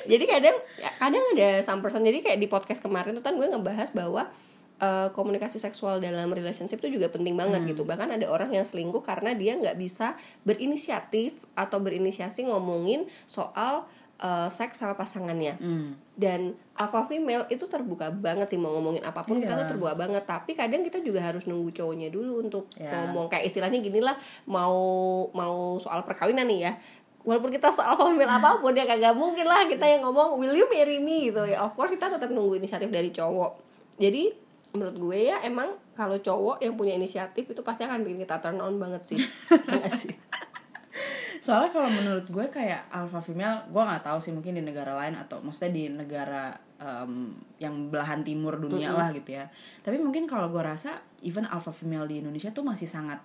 [0.08, 2.04] Jadi kadang ya, kadang ada some person.
[2.04, 4.32] Jadi kayak di podcast kemarin tuh kan gue ngebahas bahwa
[4.80, 7.84] eh, komunikasi seksual dalam relationship itu juga penting banget gitu.
[7.84, 10.16] Bahkan ada orang yang selingkuh karena dia nggak bisa
[10.48, 13.88] berinisiatif atau berinisiasi ngomongin soal
[14.22, 15.58] eh, seks sama pasangannya.
[15.58, 15.98] Hmm.
[16.14, 19.66] dan alpha female itu terbuka banget sih mau ngomongin apa pun kita Iya.
[19.66, 20.22] tuh terbuka banget.
[20.22, 22.94] Tapi kadang kita juga harus nunggu cowoknya dulu untuk Iya.
[23.10, 23.26] ngomong.
[23.26, 24.14] Kayak istilahnya gini lah
[24.46, 24.78] mau
[25.32, 26.74] mau soal perkawinan nih ya.
[27.22, 30.54] Walaupun kita soal alpha female apa pun ya kagak mungkin lah kita yang ngomong will
[30.54, 31.26] you marry me?
[31.28, 31.58] gitu ya.
[31.60, 33.52] Of course kita tetap nunggu inisiatif dari cowok.
[33.98, 34.30] Jadi
[34.72, 38.58] menurut gue ya emang kalau cowok yang punya inisiatif itu pasti akan bikin kita turn
[38.58, 39.18] on banget sih.
[39.68, 40.14] Enggak sih
[41.42, 45.18] soalnya kalau menurut gue kayak alpha female gue nggak tahu sih mungkin di negara lain
[45.18, 49.50] atau maksudnya di negara em, yang belahan timur dunia lah gitu ya.
[49.82, 50.94] Tapi mungkin kalau gue rasa
[51.26, 53.18] even alpha female di Indonesia tuh masih sangat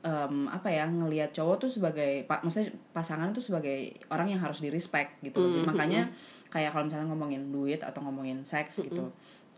[0.00, 4.64] em, apa ya ngelihat cowok tuh sebagai pa- maksudnya pasangan tuh sebagai orang yang harus
[4.64, 5.36] di respect gitu.
[5.36, 6.08] Jadi makanya
[6.48, 9.12] kayak kalau misalnya ngomongin duit atau ngomongin seks gitu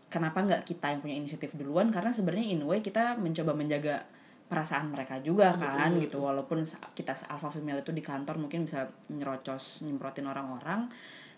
[0.09, 1.93] kenapa nggak kita yang punya inisiatif duluan?
[1.93, 4.03] Karena sebenarnya in way kita mencoba menjaga
[4.49, 6.25] perasaan mereka juga kan gitu.
[6.25, 6.65] walaupun
[6.97, 10.89] kita alpha female itu di kantor mungkin bisa nyerocos nyemprotin orang-orang.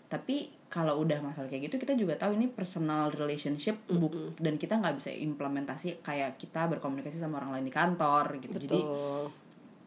[0.08, 4.80] Tapi kalau udah masalah kayak gitu kita juga tahu ini personal relationship bu- dan kita
[4.80, 8.56] nggak bisa implementasi kayak kita berkomunikasi sama orang lain di kantor gitu.
[8.56, 9.24] Jadi Betul.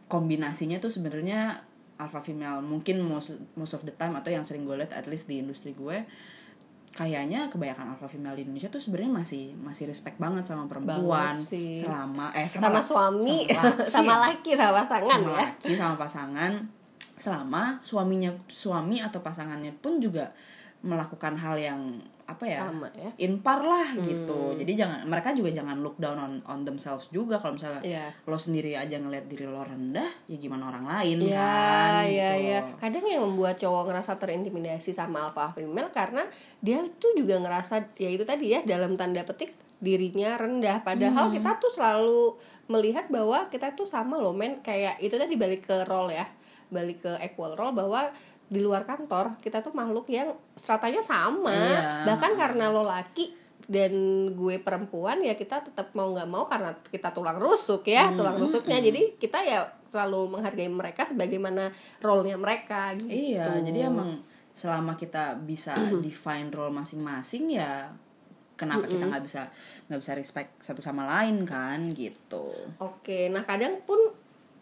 [0.06, 1.66] kombinasinya tuh sebenarnya
[1.98, 5.26] alpha female mungkin most most of the time atau yang sering gue lihat at least
[5.26, 6.06] di industri gue
[6.96, 11.36] kayaknya kebanyakan alpha female di Indonesia tuh sebenarnya masih masih respect banget sama perempuan.
[11.36, 15.40] Banget selama eh sama la- suami sama laki, sama laki sama pasangan sama ya.
[15.44, 16.52] laki sama pasangan.
[17.16, 20.32] Selama suaminya suami atau pasangannya pun juga
[20.88, 21.80] melakukan hal yang
[22.26, 24.02] apa ya sama ya inpar lah Hmm.
[24.04, 28.10] gitu jadi jangan mereka juga jangan look down on on themselves juga kalau misalnya Iya.
[28.24, 32.44] lo sendiri aja ngeliat diri lo rendah ya gimana orang lain Iya, kan iya, gitu.
[32.44, 32.60] iya.
[32.76, 36.26] Kadang yang membuat cowok ngerasa terintimidasi sama alpha female karena
[36.60, 40.82] dia tuh juga ngerasa ya itu tadi ya dalam tanda petik dirinya rendah.
[40.82, 41.36] Padahal Hmm.
[41.36, 42.34] kita tuh selalu
[42.66, 46.26] melihat bahwa kita tuh sama loh men kayak itu tadi balik ke role ya,
[46.68, 48.10] balik ke equal role bahwa
[48.46, 51.50] di luar kantor kita tuh makhluk yang stratanya sama.
[51.50, 52.06] Iya.
[52.06, 53.34] Bahkan karena lo laki
[53.66, 53.94] dan
[54.38, 58.38] gue perempuan ya kita tetap mau nggak mau karena kita tulang rusuk ya Hmm, tulang
[58.38, 58.78] rusuknya.
[58.78, 63.10] Jadi kita ya selalu menghargai mereka sebagaimana role-nya mereka gitu.
[63.10, 64.22] Iya jadi emang
[64.54, 65.74] selama kita bisa
[66.06, 67.90] define role masing-masing ya
[68.56, 69.52] kenapa kita nggak bisa
[69.90, 72.54] nggak bisa respect satu sama lain kan gitu.
[72.78, 74.14] Oke nah kadang pun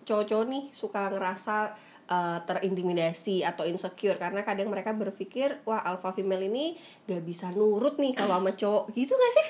[0.04, 1.76] cowok-cowok nih suka ngerasa
[2.10, 4.18] uh, terintimidasi atau insecure.
[4.18, 6.76] Karena kadang mereka berpikir wah alpha female ini
[7.08, 8.84] gak bisa nurut nih kalau sama cowok.
[8.96, 9.48] Gitu gak sih?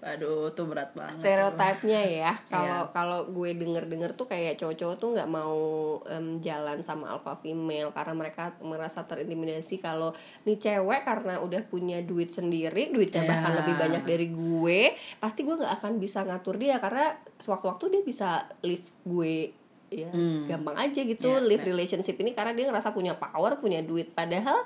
[0.00, 2.32] Aduh tuh berat banget stereotipnya ya.
[2.32, 2.32] Iya.
[2.48, 5.60] kalau kalau gue denger denger tuh kayak cowok-cowok tuh nggak mau
[6.08, 7.92] em, jalan sama alpha female.
[7.92, 10.16] Karena mereka merasa terintimidasi kalau
[10.48, 13.28] nih cewek karena udah punya duit sendiri duitnya Iya.
[13.28, 16.80] bahkan lebih banyak dari gue pasti gue nggak akan bisa ngatur dia.
[16.80, 19.52] Karena sewaktu-waktu dia bisa live gue
[19.90, 20.46] ya Hmm.
[20.46, 21.68] gampang aja gitu Iya, live iya.
[21.68, 24.62] relationship ini karena dia ngerasa punya power punya duit padahal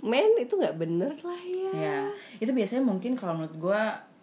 [0.00, 1.98] men itu nggak bener lah ya Ya,
[2.38, 3.80] itu biasanya mungkin kalau menurut gue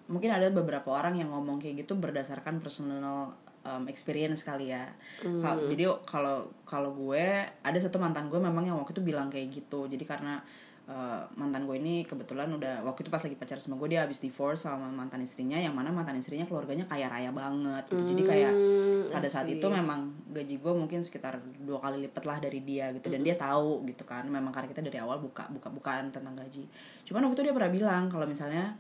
[0.08, 4.88] mungkin ada beberapa orang yang ngomong kayak gitu berdasarkan personal um, experience kali ya.
[5.20, 9.52] Kal- Jadi kalau kalau gue ada satu mantan gue memang yang waktu itu bilang kayak
[9.54, 9.86] gitu.
[9.86, 10.40] Jadi karena
[10.88, 14.24] uh, mantan gue ini kebetulan udah waktu itu pas lagi pacar sama gue dia habis
[14.24, 18.04] divorce sama mantan istrinya yang mana mantan istrinya keluarganya kaya raya banget gitu.
[18.16, 22.38] Jadi kayak Hmm, pada saat itu memang gaji gue mungkin sekitar dua kali lipat lah
[22.40, 23.08] dari dia gitu.
[23.12, 26.66] Dan dia tahu gitu kan memang karena kita dari awal buka buka bukaan tentang gaji.
[27.04, 28.76] Cuman waktu itu dia pernah bilang kalau misalnya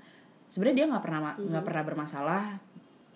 [0.47, 2.43] sebenarnya dia nggak pernah nggak pernah bermasalah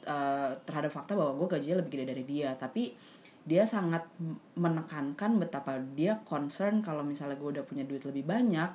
[0.04, 2.50] eh, terhadap fakta bahwa gue gajinya lebih gede dari dia.
[2.56, 2.94] Tapi
[3.42, 4.06] dia sangat
[4.54, 8.70] menekankan betapa dia concern kalau misalnya gue udah punya duit lebih banyak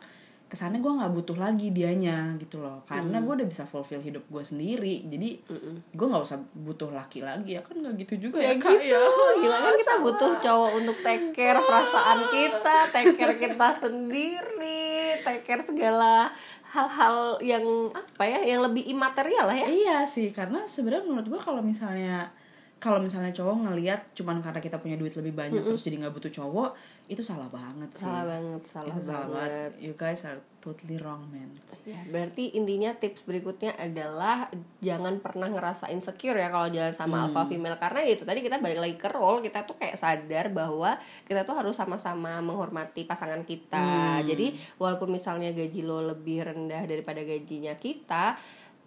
[0.46, 2.79] kesannya gue nggak butuh lagi dianya gitu loh.
[2.87, 5.02] Karena gue udah bisa fulfill hidup gue sendiri.
[5.11, 5.42] Jadi
[5.90, 7.59] gue nggak usah butuh laki lagi.
[7.59, 9.02] Ya kan nggak gitu juga ya, ya Kak, gitu.
[9.42, 15.42] gila kan kita butuh cowok untuk take care perasaan kita take care kita sendiri take
[15.42, 16.31] care segala
[16.70, 19.66] hal-hal yang apa ya yang lebih imaterial lah ya.
[19.66, 22.31] Iya sih, karena sebenarnya menurut gua kalau misalnya
[22.77, 26.29] kalau misalnya cowok ngelihat cuman karena kita punya duit lebih banyak terus jadi nggak butuh
[26.29, 26.71] cowok
[27.07, 28.05] itu salah banget sih.
[28.05, 29.71] salah banget salah itu salah banget banget.
[29.81, 31.55] You guys are totally wrong, man.
[31.87, 34.51] ya berarti intinya tips berikutnya adalah
[34.83, 38.83] jangan pernah ngerasa insecure ya kalau jalan sama alpha female karena itu tadi kita balik
[38.83, 40.99] lagi ke role kita tuh kayak sadar bahwa
[41.31, 44.51] kita tuh harus sama-sama menghormati pasangan kita jadi
[44.83, 48.35] walaupun misalnya gaji lo lebih rendah daripada gajinya kita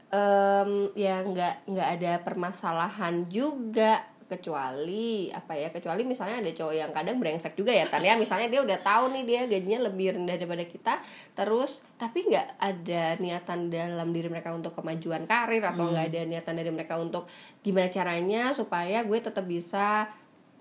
[0.10, 6.94] em, ya nggak nggak ada permasalahan juga kecuali apa ya kecuali misalnya ada cowok yang
[6.94, 8.14] kadang brengsek juga ya Tan ya.
[8.14, 10.94] Misalnya dia udah tahu nih dia gajinya lebih rendah daripada kita
[11.34, 16.54] terus tapi nggak ada niatan dalam diri mereka untuk kemajuan karir atau nggak ada niatan
[16.54, 17.26] dari mereka untuk
[17.66, 20.06] gimana caranya supaya gue tetap bisa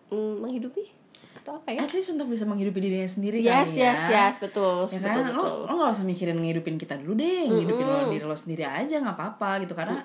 [0.09, 0.98] mm, menghidupi
[1.49, 1.81] itu apa ya?
[1.89, 3.97] At least untuk bisa menghidupi dirinya sendiri yes kali ya.
[3.97, 5.25] yes yes betul ya betul kan?
[5.33, 5.57] Betul.
[5.65, 9.01] lo lo gak usah mikirin ngehidupin kita dulu deh ngehidupin lo diri lo sendiri aja
[9.01, 9.73] nggak apa-apa gitu.
[9.73, 10.05] Karena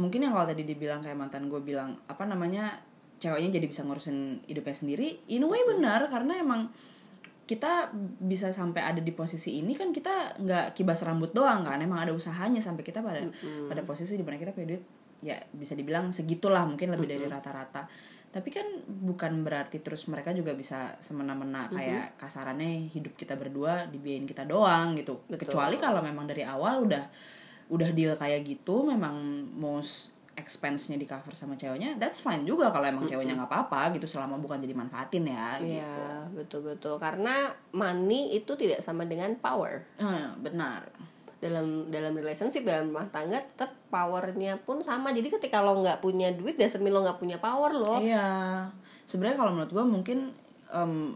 [0.00, 2.80] mungkin yang kalau tadi dibilang kayak mantan gue bilang apa namanya
[3.20, 6.00] ceweknya jadi bisa ngurusin hidupnya sendiri in a way benar.
[6.08, 6.72] Karena emang
[7.48, 11.76] kita bisa sampai ada di posisi ini kan kita nggak kibas rambut doang kan?
[11.76, 13.28] Emang ada usahanya sampai kita pada
[13.68, 14.84] pada posisi di mana kita punya duit
[15.18, 17.90] ya bisa dibilang segitulah mungkin lebih dari rata-rata
[18.28, 24.28] tapi kan bukan berarti terus mereka juga bisa semena-mena kayak kasarannya hidup kita berdua dibiayain
[24.28, 25.24] kita doang gitu.
[25.32, 27.04] Kecuali kalau memang dari awal udah
[27.68, 32.86] udah deal kayak gitu memang most expense-nya di cover sama ceweknya that's fine juga kalau
[32.86, 35.82] emang ceweknya nggak apa-apa gitu selama bukan jadi manfaatin ya gitu.
[35.82, 39.82] Iya betul betul karena money itu tidak sama dengan power.
[39.98, 40.86] Eh, benar
[41.38, 45.14] dalam dalam relationship dalam rumah tangga tetap powernya pun sama.
[45.14, 48.02] Jadi ketika lo nggak punya duit dasar lo nggak punya power lo.
[48.02, 48.66] Iya,
[49.06, 50.18] sebenarnya kalau menurut gue mungkin
[50.74, 51.14] em,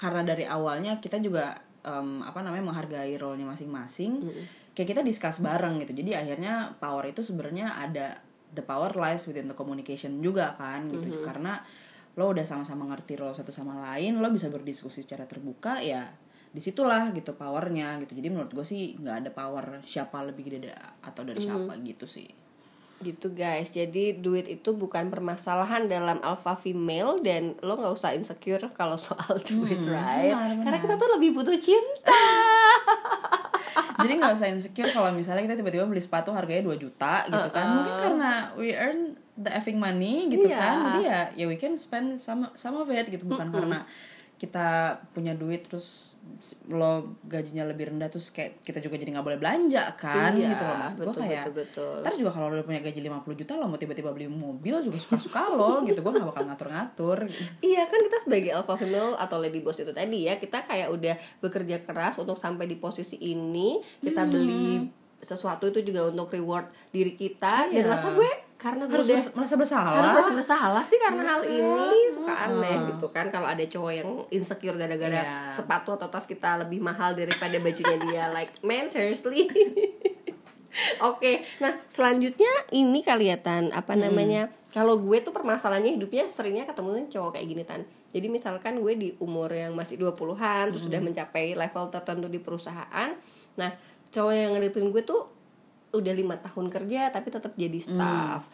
[0.00, 4.24] karena dari awalnya kita juga em, apa namanya menghargai role-nya masing-masing,
[4.72, 5.92] kayak kita discuss bareng gitu.
[5.92, 8.16] Jadi akhirnya power itu sebenarnya ada
[8.56, 11.20] the power lies within the communication juga kan gitu.
[11.20, 11.60] Karena
[12.16, 16.08] lo udah sama-sama ngerti role satu sama lain, lo bisa berdiskusi secara terbuka ya
[16.50, 18.18] di situlah gitu powernya gitu.
[18.18, 22.26] Jadi menurut gue sih nggak ada power siapa lebih gede atau dari siapa gitu sih.
[23.00, 23.70] Gitu guys.
[23.70, 29.38] Jadi duit itu bukan permasalahan dalam alpha female dan lo nggak usah insecure kalau soal
[29.48, 30.34] duit right?
[30.34, 30.64] benar, benar.
[30.66, 32.12] karena kita tuh lebih butuh cinta.
[34.00, 37.66] Jadi nggak usah insecure kalau misalnya kita tiba-tiba beli sepatu harganya 2 juta gitu kan.
[37.78, 40.56] Mungkin karena we earn the effing money gitu Iya.
[40.58, 40.76] kan.
[40.90, 43.24] Jadi ya ya we can spend some some of it gitu.
[43.24, 43.84] Bukan karena
[44.40, 44.68] kita
[45.12, 46.16] punya duit terus
[46.66, 50.62] lo gajinya lebih rendah terus kayak kita juga jadi nggak boleh belanja kan Iya, gitu
[50.62, 51.96] loh maksud gue betul, kayak betul, betul.
[52.00, 55.40] ntar juga kalau lo punya gaji 50 juta lo mau tiba-tiba beli mobil juga suka-suka
[55.50, 57.18] lo gitu gue gak bakal ngatur-ngatur
[57.60, 61.14] Iya kan kita sebagai alpha female atau lady boss itu tadi ya kita kayak udah
[61.38, 64.30] bekerja keras untuk sampai di posisi ini kita Hmm.
[64.30, 64.68] beli
[65.18, 67.90] sesuatu itu juga untuk reward diri kita dan Iya.
[67.90, 71.64] masa gue karena gue harus udah merasa- bersalah harus merasa bersalah sih karena hal Iya.
[71.64, 75.50] ini suka aneh gitu kan kalau ada cowok yang insecure gara-gara Iya.
[75.50, 79.48] sepatu atau tas kita lebih mahal daripada bajunya dia like man seriously
[81.02, 84.06] Oke, nah selanjutnya ini kelihatan apa Hmm.
[84.06, 84.42] namanya?
[84.70, 87.82] Kalau gue tuh permasalahannya hidupnya seringnya ketemu cowok kayak gini tan.
[88.08, 90.94] Jadi misalkan gue di umur yang masih 20-an terus Hmm.
[90.94, 93.10] sudah mencapai level tertentu di perusahaan.
[93.56, 93.70] Nah,
[94.08, 95.26] cowok yang ngedeketin gue tuh
[95.90, 98.46] udah lima tahun kerja tapi tetap jadi staff.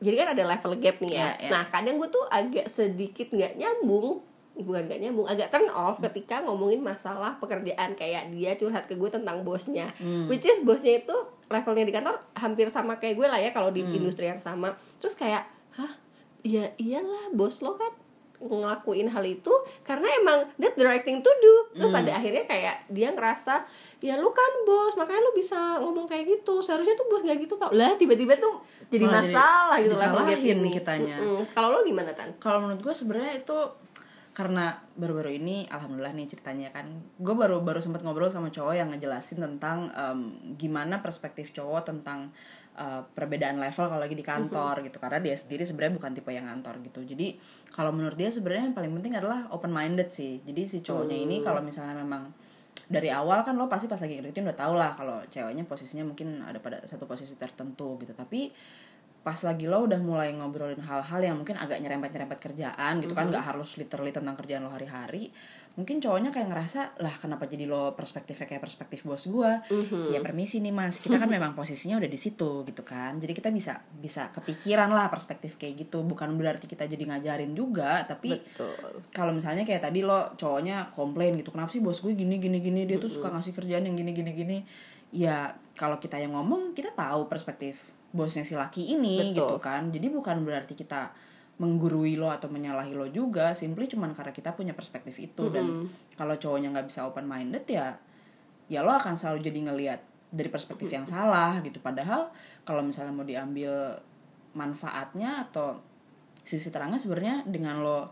[0.00, 1.20] Jadi kan ada level gap nih ya.
[1.20, 1.30] Hmm.
[1.30, 1.50] Iya, iya.
[1.50, 6.42] Nah, kadang gue tuh agak sedikit nggak nyambung bukan gak nyambung agak turn off ketika
[6.42, 10.28] ngomongin masalah pekerjaan kayak dia curhat ke gue tentang bosnya Hmm.
[10.28, 11.16] which is bosnya itu
[11.48, 13.94] levelnya di kantor hampir sama kayak gue lah ya kalau di Hmm.
[13.94, 15.92] industri yang sama terus kayak hah
[16.42, 17.94] iya iyalah bos lo kan
[18.40, 21.96] ngelakuin hal itu karena emang that's the right thing to do terus Hmm.
[21.96, 23.62] pada akhirnya kayak dia ngerasa
[23.98, 27.54] ya lu kan bos makanya lu bisa ngomong kayak gitu seharusnya tuh bos nggak gitu
[27.54, 31.16] tau lah tiba-tiba tuh jadi Malah jadi masalah gitu level gap disalahin ini kitanya.
[31.16, 31.42] Mm-mm.
[31.50, 33.58] kalau lo gimana tan kalau menurut gue sebenarnya itu
[34.30, 36.86] karena baru-baru ini alhamdulillah nih ceritanya kan
[37.18, 40.20] gue baru baru sempat ngobrol sama cowok yang ngejelasin tentang em,
[40.54, 42.30] gimana perspektif cowok tentang
[42.76, 44.98] eh, perbedaan level kalau lagi di kantor gitu.
[45.00, 47.00] Karena dia sendiri sebenarnya bukan tipe yang kantor gitu.
[47.02, 47.38] Jadi
[47.72, 50.42] kalau menurut dia sebenarnya yang paling penting adalah open minded sih.
[50.42, 52.30] Jadi si cowoknya ini kalau misalnya memang
[52.90, 56.42] dari awal kan lo pasti pas lagi ngedeketin udah tau lah kalau ceweknya posisinya mungkin
[56.42, 58.10] ada pada satu posisi tertentu gitu.
[58.14, 58.50] Tapi
[59.20, 63.52] pas lagi lo udah mulai ngobrolin hal-hal yang mungkin agak nyerempet-nyerempet kerjaan gitu kan nggak
[63.52, 65.28] harus literally tentang kerjaan lo hari-hari
[65.78, 69.62] mungkin cowoknya kayak ngerasa lah kenapa jadi lo perspektifnya kayak perspektif bos gua?
[70.10, 70.98] Ya permisi nih mas.
[70.98, 73.16] Kita kan memang posisinya udah di situ gitu kan.
[73.22, 76.02] Jadi kita bisa bisa kepikiran lah perspektif kayak gitu.
[76.02, 78.42] Bukan berarti kita jadi ngajarin juga tapi
[79.14, 82.84] kalau misalnya kayak tadi lo cowoknya komplain gitu kenapa sih bos gue gini gini gini?
[82.84, 84.58] Dia tuh suka ngasih kerjaan yang gini gini gini.
[85.14, 89.38] Ya kalau kita yang ngomong kita tahu perspektif bosnya si laki ini Betul.
[89.38, 89.82] gitu kan.
[89.94, 91.14] Jadi bukan berarti kita
[91.60, 95.52] menggurui lo atau menyalahi lo juga simply cuman karena kita punya perspektif itu.
[95.52, 95.84] Dan
[96.16, 98.00] kalau cowoknya nggak bisa open minded ya
[98.70, 100.00] ya lo akan selalu jadi ngelihat
[100.32, 101.82] dari perspektif yang salah gitu.
[101.84, 102.32] Padahal
[102.64, 103.98] kalau misalnya mau diambil
[104.56, 105.78] manfaatnya atau
[106.40, 108.10] sisi terangnya sebenarnya dengan lo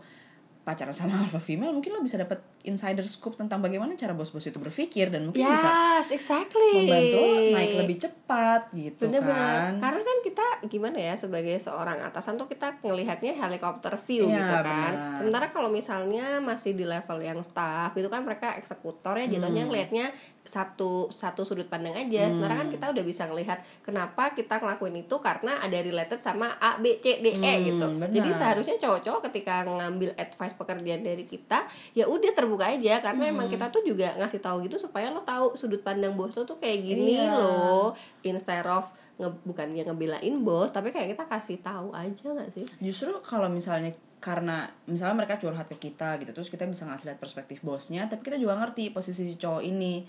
[0.61, 4.55] pacaran sama alpha female mungkin lo bisa dapat insider scoop tentang bagaimana cara bos-bos itu
[4.55, 9.31] berpikir dan mungkin bisa yes exactly membantu naik lebih cepat gitu Bener-bener.
[9.31, 14.37] kan Karena kan kita gimana ya sebagai seorang atasan tuh kita ngelihatnya helikopter view Iya,
[14.37, 14.91] gitu kan.
[14.91, 15.17] benar.
[15.17, 19.69] Sementara kalau misalnya masih di level yang staff itu kan mereka eksekutor ya jatuhnya Hmm.
[19.69, 20.05] ngelihatnya
[20.49, 25.15] satu satu sudut pandang aja sebenarnya kan kita udah bisa ngelihat kenapa kita ngelakuin itu
[25.17, 28.09] karena ada related sama A B C D E Hmm, gitu benar.
[28.09, 33.45] jadi seharusnya cowok-cowok ketika ngambil advice pekerjaan dari kita ya udah terbuka aja karena emang
[33.45, 33.53] Hmm.
[33.53, 36.79] kita tuh juga ngasih tahu gitu supaya lo tahu sudut pandang bos lo tuh kayak
[36.79, 37.29] gini Iya.
[37.31, 42.49] loh instead of nge, bukan dia ngebelain bos tapi kayak kita kasih tahu aja nggak
[42.49, 47.11] sih justru kalau misalnya karena misalnya mereka curhat ke kita gitu terus kita bisa ngasih
[47.11, 50.03] lihat perspektif bosnya tapi kita juga ngerti posisi si cowok ini.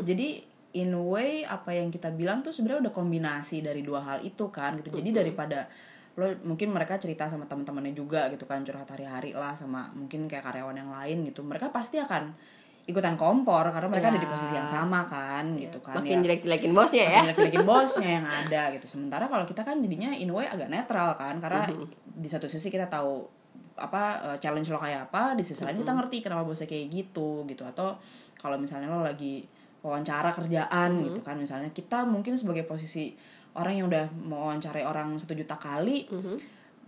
[0.00, 0.28] Jadi
[0.72, 4.48] in a way apa yang kita bilang tuh sebenarnya udah kombinasi dari dua hal itu
[4.48, 4.88] kan gitu.
[4.90, 5.68] Jadi daripada
[6.16, 10.42] lo mungkin mereka cerita sama teman-temannya juga gitu kan curhat hari-hari lah sama mungkin kayak
[10.42, 12.34] karyawan yang lain gitu mereka pasti akan
[12.82, 14.32] ikutan kompor karena mereka ada di Ya.
[14.34, 16.32] posisi yang sama kan gitu kan makin ya.
[16.32, 17.20] jelek-jelekin bosnya ya.
[17.28, 18.86] jelek-jelekin bosnya yang ada gitu.
[18.88, 21.70] Sementara kalau kita kan jadinya in a way agak netral kan karena
[22.02, 23.39] di satu sisi kita tahu
[23.80, 27.48] apa eh, challenge lo kayak apa di sisi lain kita ngerti kenapa bosnya kayak gitu
[27.48, 27.64] gitu.
[27.64, 27.96] Atau
[28.36, 29.42] kalau misalnya lo lagi
[29.80, 33.16] wawancara kerjaan gitu kan misalnya kita mungkin sebagai posisi
[33.56, 36.04] orang yang udah mau wawancarai orang satu juta kali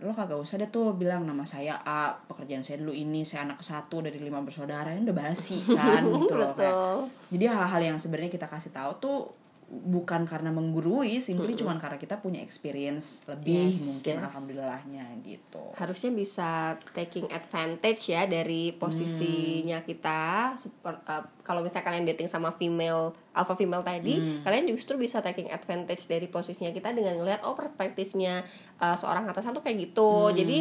[0.03, 3.63] lo kagak usah deh tuh bilang nama saya A pekerjaan saya dulu ini saya anak
[3.63, 6.75] satu dari lima bersaudara ini udah basi kan gitu loh kayak.
[7.31, 9.19] Jadi hal-hal yang sebenarnya kita kasih tahu tuh
[9.73, 14.25] bukan karena menggurui, simply cuman karena kita punya experience lebih Yes, mungkin yes.
[14.29, 15.63] alhamdulillahnya gitu.
[15.73, 16.49] harusnya bisa
[16.93, 19.87] taking advantage ya dari posisinya Hmm.
[19.87, 20.21] kita
[20.85, 24.41] uh, kalau misalnya kalian dating sama female alpha female tadi Hmm.
[24.41, 28.45] kalian justru bisa taking advantage dari posisinya kita dengan ngelihat oh perspektifnya
[28.77, 30.35] uh, seorang atasan tuh kayak gitu Hmm.
[30.35, 30.57] jadi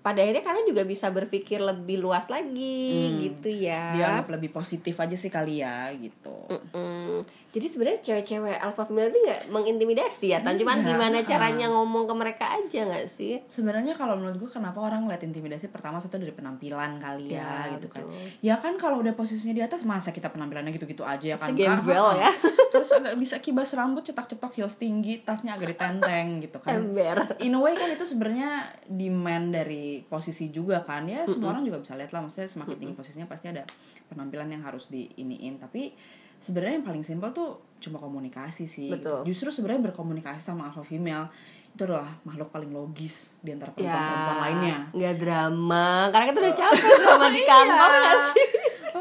[0.00, 3.20] pada akhirnya kalian juga bisa berpikir lebih luas lagi Hmm.
[3.20, 6.36] gitu ya Dianggap lebih positif aja sih kali ya gitu.
[6.70, 7.24] Mm.
[7.50, 10.54] Jadi sebenarnya cewek-cewek alpha female ini nggak mengintimidasi ya, Tan?
[10.54, 11.26] Cuman Enggak, gimana uh-uh.
[11.26, 13.42] caranya ngomong ke mereka aja nggak sih?
[13.44, 17.74] Sebenarnya kalau menurut gue kenapa orang ngeliat intimidasi pertama satu dari penampilan kali ya, Ya,
[17.74, 18.06] gitu kan.
[18.06, 18.22] betul.
[18.40, 21.50] Ya kan kalau udah posisinya di atas masa kita penampilannya gitu-gitu aja ya kan.
[21.50, 22.18] Segembel Kak?
[22.18, 22.30] ya.
[22.72, 26.78] Terus agak bisa kibas rambut cetak-cetok heels tinggi, tasnya agak ditenteng gitu kan.
[26.80, 27.16] Ember.
[27.38, 28.50] in a way kan itu sebenarnya
[28.84, 32.94] demand dari posisi juga kan ya semua orang juga bisa lihat lah maksudnya semakin tinggi
[32.94, 33.62] posisinya pasti ada
[34.06, 35.92] penampilan yang harus diiniin tapi
[36.36, 39.24] sebenarnya yang paling simpel tuh cuma komunikasi sih Betul.
[39.24, 41.28] justru sebenarnya berkomunikasi sama alpha female
[41.70, 45.86] itu adalah makhluk paling logis di antara Ya, perempuan-perempuan lainnya nggak drama.
[46.10, 48.00] Karena kita udah capek drama di kantor Iya.
[48.00, 48.46] nggak sih?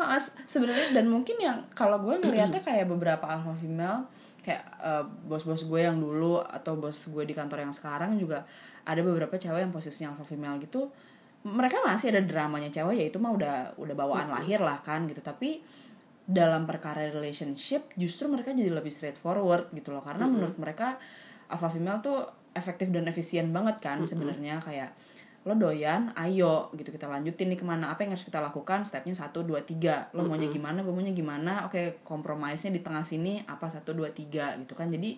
[0.04, 4.08] As- sebenarnya dan mungkin yang kalau gue ngeliatnya kayak beberapa alpha female
[4.40, 8.48] kayak eh, bos-bos gue yang dulu atau bos gue di kantor yang sekarang juga
[8.88, 10.90] ada beberapa cewek yang posisinya alpha female gitu.
[11.46, 15.22] Mereka masih ada dramanya cewek ya itu mah udah udah bawaan lahir lah kan gitu.
[15.24, 15.62] Tapi
[16.30, 20.04] dalam perkara relationship justru mereka jadi lebih straightforward gitu loh.
[20.04, 21.00] Karena menurut mereka
[21.48, 24.60] alpha female tuh efektif dan efisien banget kan sebenarnya.
[24.60, 24.96] Kayak
[25.48, 29.16] lo doyan ayo gitu kita lanjutin nih ke mana apa yang harus kita lakukan stepnya
[29.16, 30.12] satu dua tiga.
[30.12, 34.52] Lo maunya gimana gue maunya gimana oke kompromisnya di tengah sini apa satu dua tiga
[34.60, 34.92] gitu kan.
[34.92, 35.16] Jadi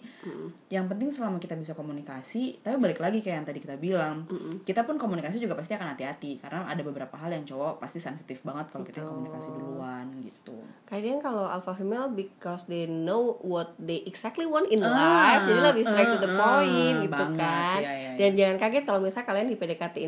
[0.69, 4.29] yang penting selama kita bisa komunikasi tapi balik lagi kayak yang tadi kita bilang
[4.62, 8.45] kita pun komunikasi juga pasti akan hati-hati karena ada beberapa hal yang cowok pasti sensitif
[8.45, 10.53] banget kalau kita komunikasi duluan gitu.
[10.86, 15.62] Kadang kalau alpha female because they know what they exactly want in Ah, life, jadi
[15.71, 17.39] lebih straight to the ah, point ah, gitu banget.
[17.39, 17.79] kan.
[17.79, 19.57] Iya, iya, Dan jangan kaget kalau misalnya kalian di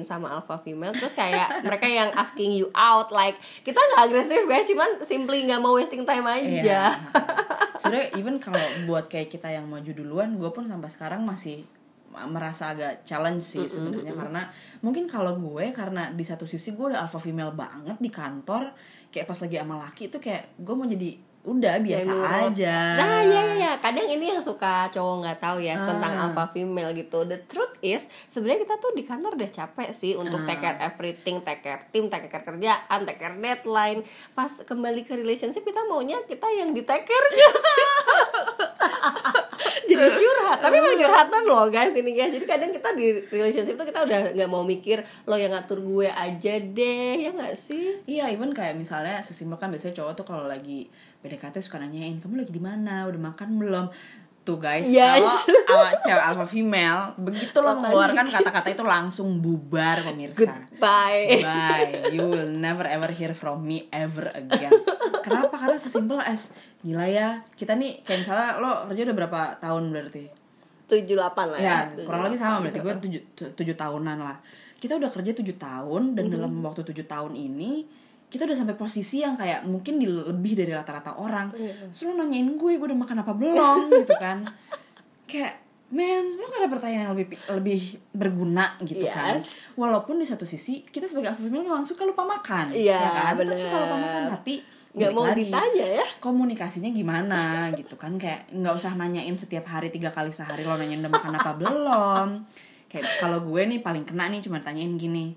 [0.04, 4.68] Sama alpha female, terus kayak mereka yang asking you out, like kita nggak agresif guys,
[4.68, 6.44] cuman simply nggak mau wasting time aja.
[6.44, 6.84] Iya.
[7.82, 11.66] Sebenarnya even kalau buat kayak kita yang maju duluan, gue pun sampai sekarang masih
[12.13, 14.46] merasa agak challenge sih sebenarnya karena
[14.86, 18.70] mungkin kalau gue karena di satu sisi gue udah alpha female banget di kantor
[19.10, 22.10] kayak pas lagi sama laki itu kayak gue mau jadi udah biasa
[22.42, 23.72] aja Nah, iya iya iya.
[23.76, 26.26] Kadang ini yang suka cowok nggak tahu ya tentang Ah.
[26.26, 27.24] alpha female gitu.
[27.24, 30.46] The truth is, sebenarnya kita tuh di kantor udah capek sih untuk Ah.
[30.48, 34.00] take care everything, take care tim, take care kerjaan, take care deadline.
[34.32, 37.44] Pas kembali ke relationship kita maunya kita yang di take care sih?
[39.89, 42.32] Jadi curhat, tapi emang curhatan loh guys ini guys.
[42.32, 46.08] Jadi kadang kita di relationship tuh kita udah nggak mau mikir lo yang ngatur gue
[46.08, 48.00] aja deh, ya nggak sih?
[48.08, 50.88] Iya, even kayak misalnya sesimpel kan biasanya cowok tuh kalau lagi
[51.24, 53.86] PDKT suka nanyain kamu lagi di mana, udah makan belum?
[54.44, 55.24] Tuh guys, Yes.
[55.64, 60.44] kalau awak cewek alpha female begitu lo mengeluarkan kata-kata itu langsung bubar pemirsa.
[60.44, 61.40] Goodbye.
[61.40, 64.76] Bye, you will never ever hear from me ever again.
[65.22, 65.56] Kenapa?
[65.56, 67.40] Karena sesimpel as gila ya.
[67.54, 70.26] Kita nih kayak misalnya lo kerja udah berapa tahun berarti?
[70.84, 71.72] tujuh delapan lah ya.
[71.90, 74.38] Ya, kurang lebih sama berarti gue tujuh, tu- tujuh tahunan lah.
[74.78, 77.88] Kita udah kerja tujuh tahun dan dalam waktu tujuh tahun ini
[78.34, 81.54] kita udah sampai posisi yang kayak mungkin di lebih dari rata-rata orang.
[81.54, 84.42] Terus lo nanyain gue, gue udah makan apa belum gitu kan?
[85.24, 85.62] Kayak
[85.94, 89.78] Men, lo gak ada pertanyaan yang lebih lebih berguna gitu kan Yes.
[89.78, 93.22] Walaupun di satu sisi kita sebagai alpha female memang suka lupa makan Iya, ya kan?
[93.30, 93.58] Tetap bener.
[93.62, 94.54] suka lupa makan Tapi
[94.94, 95.38] nggak mau lagi.
[95.44, 97.42] ditanya ya komunikasinya gimana
[97.78, 101.34] gitu kan kayak nggak usah nanyain setiap hari tiga kali sehari lo nanyain udah makan
[101.34, 102.30] apa belum
[102.90, 105.34] kayak kalau gue nih paling kena nih cuma tanyain gini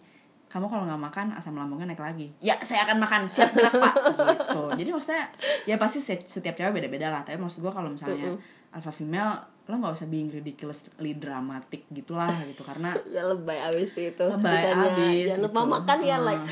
[0.56, 2.32] kamu kalau nggak makan asam lambungnya naik lagi.
[2.40, 3.28] Ya saya akan makan.
[3.28, 3.92] Siap gerak pak.
[4.32, 4.62] Gitu.
[4.80, 5.22] Jadi maksudnya
[5.68, 7.20] ya pasti se- setiap cewek beda-beda lah.
[7.20, 8.32] Tapi maksud gue kalau misalnya
[8.72, 9.36] alpha female
[9.68, 12.64] lo nggak usah being ridiculously dramatic gitulah gitu.
[12.64, 14.24] Karena ya lebay abis itu.
[14.24, 15.72] Lebay Bukannya, abis jangan lupa gitu.
[15.76, 16.46] makan ya like.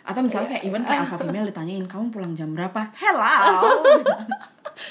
[0.00, 2.94] Atau misalnya kayak even kayak alpha female ditanyain kamu pulang jam berapa?
[2.94, 3.26] Hello.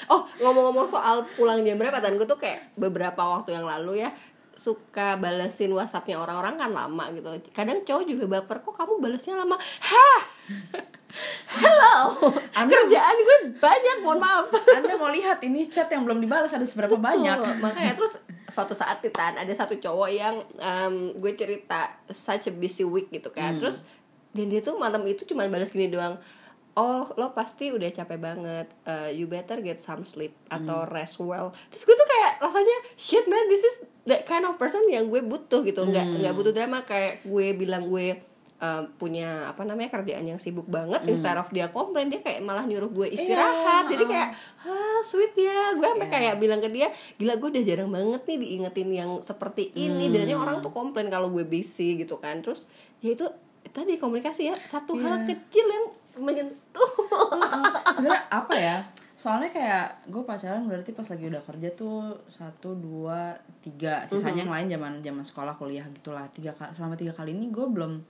[0.06, 4.10] Oh ngomong-ngomong soal pulang jam berapa dan gue tuh kayak beberapa waktu yang lalu ya
[4.60, 7.32] suka balesin whatsappnya orang-orang kan lama gitu.
[7.56, 9.56] Kadang cowok juga baper kok kamu balesnya lama?
[9.56, 10.20] Hah?
[11.56, 11.96] Hello.
[12.52, 14.52] Anda- kerjaan gue banyak mohon maaf.
[14.52, 17.40] Anda mau lihat ini chat yang belum dibalas ada seberapa banyak?
[17.40, 17.56] Betul.
[17.64, 18.20] makanya terus
[18.52, 23.08] suatu saat nih Tan, ada satu cowok yang em, gue cerita such a busy week
[23.08, 23.56] gitu kan.
[23.56, 23.60] Hmm.
[23.64, 23.82] terus
[24.30, 26.14] dan dia tuh malam itu cuma balas gini doang
[26.72, 30.90] oh lo pasti udah capek banget Uh, you better get some sleep atau Hmm.
[30.90, 34.82] rest well terus gue tuh kayak rasanya shit man this is that kind of person
[34.86, 36.16] yang gue butuh gitu nggak Hmm.
[36.20, 38.22] nggak butuh drama kayak gue bilang gue
[38.56, 41.10] uh, punya apa namanya kerjaan yang sibuk banget Hmm.
[41.10, 44.28] instead of dia komplain dia kayak malah nyuruh gue istirahat Iya, jadi kayak
[44.62, 46.14] ah sweet ya gue sampai Iya.
[46.14, 50.12] kayak bilang ke dia gila gue udah jarang banget nih diingetin yang seperti ini Hmm.
[50.12, 53.26] biasanya orang tuh komplain kalau gue busy gitu kan terus ya itu
[53.66, 55.26] tadi komunikasi ya satu hal Iya.
[55.30, 55.86] kecil yang
[56.20, 56.90] menyentuh.
[57.96, 58.76] Sebenarnya apa ya?
[59.16, 64.04] Soalnya kayak gue pacaran berarti pas lagi udah kerja tuh satu dua tiga.
[64.04, 66.28] Sisanya yang lain zaman zaman sekolah kuliah gitulah.
[66.32, 68.00] Tiga selama tiga kali ini gue belum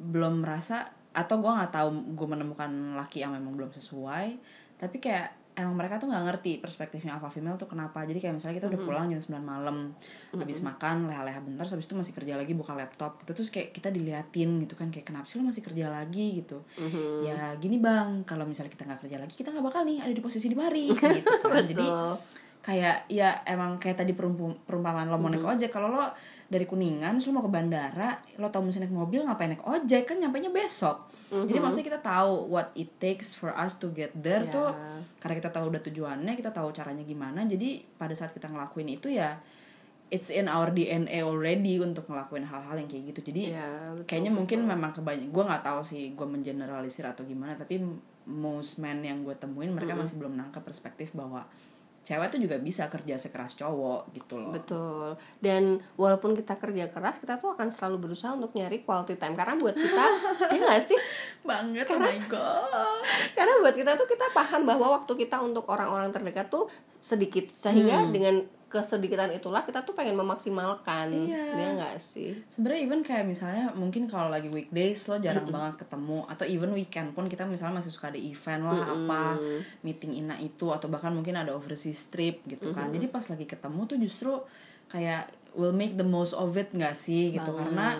[0.00, 4.36] belum merasa atau gue nggak tahu gue menemukan laki yang memang belum sesuai.
[4.80, 8.02] Tapi kayak emang mereka tuh nggak ngerti perspektifnya alpha female tuh kenapa.
[8.08, 9.76] Jadi kayak misalnya kita udah pulang jam 9 malam
[10.32, 13.36] habis makan leha-leha bentar habis itu masih kerja lagi buka laptop gitu.
[13.36, 16.64] Terus kayak kita diliatin gitu kan kayak kenapa sih lo masih kerja lagi gitu.
[17.24, 20.22] Ya gini bang kalau misalnya kita nggak kerja lagi kita nggak bakal nih ada di
[20.24, 21.64] posisi di mari gitu kan.
[21.64, 21.86] Jadi.
[22.60, 26.12] Kayak ya emang kayak tadi perumpum, perumpamaan lo mau naik ojek kalau lo
[26.44, 30.04] dari kuningan lo mau ke bandara lo tau mesti naik mobil ngapain naik ojek?
[30.04, 31.08] Kan nyampe nya besok.
[31.30, 34.50] Jadi maksudnya kita tahu what it takes for us to get there Ya.
[34.50, 34.68] tuh
[35.22, 37.46] karena kita tahu udah tujuannya kita tahu caranya gimana.
[37.48, 39.38] Jadi pada saat kita ngelakuin itu ya
[40.10, 43.30] it's in our DNA already untuk ngelakuin hal-hal yang kayak gitu.
[43.30, 47.78] Jadi betul, kayaknya mungkin memang kebanyakan gue nggak tahu sih gue mengeneralisir atau gimana tapi
[48.26, 51.46] most men yang gue temuin mereka masih belum nangkep perspektif bahwa
[52.10, 55.14] cewek tuh juga bisa kerja sekeras cowok gitu loh Betul.
[55.38, 55.62] Dan
[55.94, 59.72] walaupun kita kerja keras, kita tuh akan selalu berusaha untuk nyari quality time karena buat
[59.72, 60.06] kita
[60.50, 60.98] ya nggak sih?
[61.40, 62.98] banget oh my god
[63.38, 68.00] Karena buat kita tuh kita paham bahwa waktu kita untuk orang-orang terdekat tuh sedikit sehingga
[68.00, 68.10] Hmm.
[68.10, 68.36] dengan
[68.70, 71.10] kesedikitan itulah kita tuh pengen memaksimalkan.
[71.10, 71.58] Iya.
[71.58, 72.38] Dia nggak sih?
[72.46, 77.10] sebenarnya even kayak misalnya mungkin kalau lagi weekdays lo jarang banget ketemu atau even weekend
[77.10, 79.22] pun kita misalnya masih suka ada event lah apa
[79.82, 82.94] meeting ina itu atau bahkan mungkin ada overseas trip gitu kan.
[82.94, 84.32] Jadi pas lagi ketemu tuh justru
[84.86, 85.26] kayak
[85.58, 87.50] will make the most of it nggak sih gitu?
[87.50, 87.98] Karena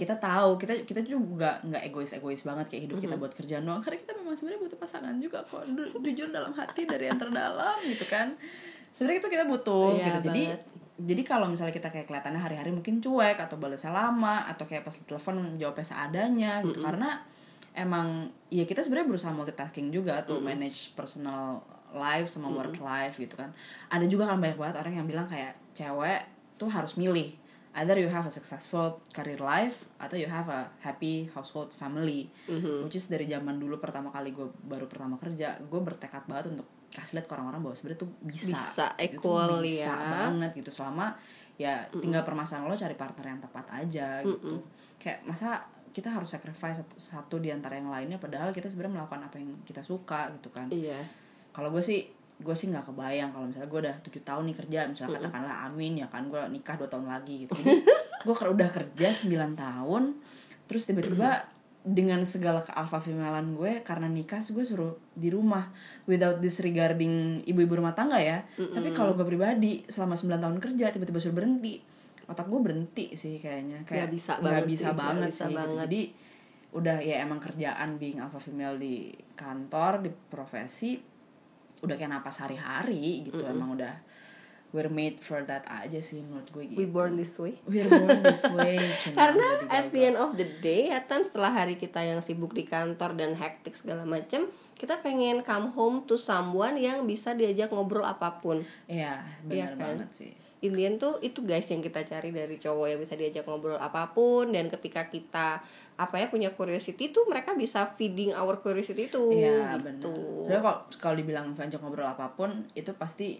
[0.00, 3.84] kita tahu kita kita juga nggak egois egois banget kayak hidup kita buat kerjaan doang.
[3.84, 5.68] Karena kita memang sebenarnya butuh pasangan juga kok.
[5.68, 8.32] Ju- jujur dalam hati dari yang terdalam gitu kan
[8.90, 10.18] sebenarnya itu kita butuh Iya, gitu.
[10.30, 10.62] Jadi banget.
[10.98, 14.94] jadi kalau misalnya kita kayak kelihatannya hari-hari mungkin cuek atau balasnya lama atau kayak pas
[14.98, 16.80] telepon jawabnya seadanya gitu.
[16.80, 17.22] Karena
[17.72, 23.38] emang ya kita sebenarnya berusaha multitasking juga tuh manage personal life sama work life gitu
[23.38, 23.54] kan.
[23.88, 26.26] Ada juga kan banyak banget orang yang bilang kayak cewek
[26.58, 27.32] tuh harus milih.
[27.78, 32.26] Either you have a successful career life atau you have a happy household family.
[32.82, 36.66] Which is dari zaman dulu pertama kali gue baru pertama kerja gue bertekad banget untuk
[36.88, 40.08] kasih lihat ke orang-orang bahwa sebenarnya tuh bisa Bisa, Gitu, equal bisa ya.
[40.12, 40.70] banget gitu.
[40.72, 41.12] Selama
[41.54, 44.56] ya tinggal permasalahan lo cari partner yang tepat aja gitu.
[44.96, 45.48] Kayak masa
[45.88, 49.50] kita harus sacrifice satu, satu di antara yang lainnya padahal kita sebenarnya melakukan apa yang
[49.64, 50.70] kita suka gitu kan.
[50.70, 51.00] Iya.
[51.48, 52.06] kalau gue sih
[52.38, 55.98] gue sih nggak kebayang kalau misalnya gue udah tujuh tahun nih kerja misalnya katakanlah amin
[55.98, 57.54] ya kan gue nikah dua tahun lagi gitu.
[58.22, 60.02] Gue udah kerja 9 tahun
[60.70, 61.30] terus tiba-tiba
[61.88, 65.72] dengan segala kealfa femalan gue karena nikah gue suruh di rumah
[66.04, 68.44] without disregarding ibu-ibu rumah tangga ya.
[68.56, 71.80] Tapi kalau gue pribadi selama 9 tahun kerja tiba-tiba suruh berhenti.
[72.28, 73.88] Otak gue berhenti sih kayaknya.
[73.88, 75.58] Kayak Nggak bisa banget bisa sih, banget bisa sih gitu.
[75.58, 75.78] banget.
[75.88, 76.02] jadi
[76.68, 81.00] udah ya emang kerjaan being alpha female di kantor di profesi
[81.80, 83.94] udah kayak napas hari-hari gitu emang udah
[84.68, 88.20] we're made for that aja sih menurut gue gitu we born this way we're born
[88.20, 88.76] this way
[89.18, 92.64] karena at the end of the day ya kan setelah hari kita yang sibuk di
[92.64, 94.44] kantor dan hektik segala macam
[94.74, 99.70] kita pengen come home to someone yang bisa diajak ngobrol apa pun Iya, Iya benar
[99.74, 99.78] kan?
[99.98, 100.32] banget sih.
[100.58, 104.50] Indian tuh itu guys yang kita cari dari cowok yang bisa diajak ngobrol apa pun
[104.50, 105.62] dan ketika kita
[105.94, 110.10] apa ya punya curiosity tuh mereka bisa feeding our curiosity tuh Iya, gitu.
[110.10, 110.50] benar.
[110.50, 113.38] Kalau kalau dibilang ajak ngobrol apa pun, itu pasti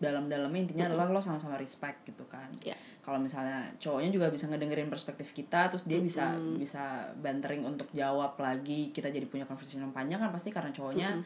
[0.00, 2.48] dalam-dalamnya intinya adalah lo sama-sama respect gitu kan.
[2.64, 2.74] Iya.
[3.04, 8.40] Kalau misalnya cowoknya juga bisa ngedengerin perspektif kita, terus dia bisa bisa bantering untuk jawab
[8.40, 11.20] lagi, kita jadi punya conversation yang panjang kan pasti karena cowoknya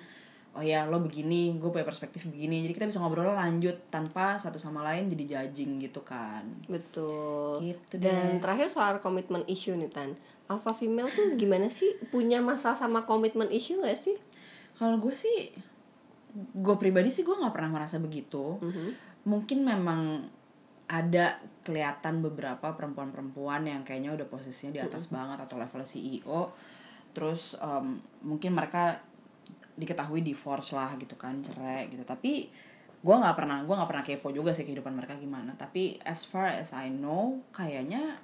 [0.54, 4.54] Oh ya lo begini, gue punya perspektif begini, jadi kita bisa ngobrol lanjut tanpa satu
[4.54, 6.46] sama lain jadi judging gitu kan.
[6.70, 7.58] Betul.
[7.58, 8.46] Gitu Dan deh.
[8.46, 10.14] terakhir soal komitmen issue nih Tan.
[10.46, 11.98] Alpha female tuh gimana sih?
[12.14, 14.14] Punya masalah sama komitmen issue gak sih?
[14.78, 15.50] Kalau gue sih,
[16.34, 18.58] gue pribadi sih gue nggak pernah merasa begitu.
[19.24, 20.26] Mungkin memang
[20.84, 26.52] ada kelihatan beberapa perempuan-perempuan yang kayaknya udah posisinya di atas banget atau level CEO.
[27.14, 29.00] Terus em, mungkin mereka
[29.74, 32.04] diketahui divorce lah gitu kan, cerai gitu.
[32.04, 32.50] Tapi
[33.04, 35.56] gue nggak pernah gue nggak pernah kepo juga sih kehidupan mereka gimana.
[35.56, 38.20] Tapi as far as I know, kayaknya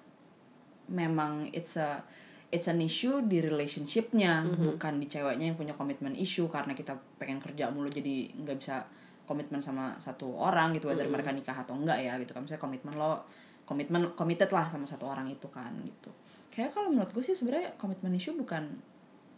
[0.91, 2.03] memang it's a
[2.51, 7.39] it's an issue di relationshipnya bukan di ceweknya yang punya komitmen issue karena kita pengen
[7.39, 8.83] kerja mulu jadi nggak bisa
[9.31, 12.43] komitmen sama satu orang gitu whether mereka nikah atau enggak ya gitu kan.
[12.43, 13.23] Misalnya komitmen lo
[13.63, 16.11] komitmen committed lah sama satu orang itu kan gitu.
[16.51, 18.83] Kayak kalau menurut gue sih sebenarnya komitmen issue bukan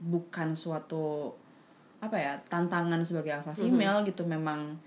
[0.01, 1.37] bukan suatu
[2.01, 4.25] apa ya tantangan sebagai alpha female gitu.
[4.25, 4.81] Memang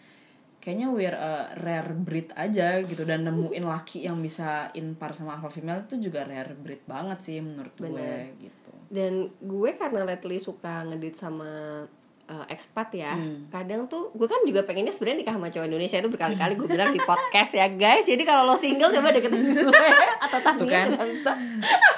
[0.66, 3.06] kayaknya we're a rare breed aja gitu.
[3.06, 7.38] Dan nemuin laki yang bisa impar sama alpha female itu juga rare breed banget sih
[7.38, 8.34] menurut gue Bener.
[8.42, 8.74] gitu.
[8.90, 11.86] Dan gue karena lately suka ngedit sama
[12.26, 13.14] uh, expat ya
[13.54, 16.90] kadang tuh gue kan juga pengennya sebenarnya nikah sama cowok Indonesia itu berkali-kali gue bilang
[16.90, 18.10] di podcast ya guys.
[18.10, 19.70] Jadi kalau lo single coba deketin gue
[20.26, 20.98] atau Tuh kan.
[21.06, 21.38] bisa.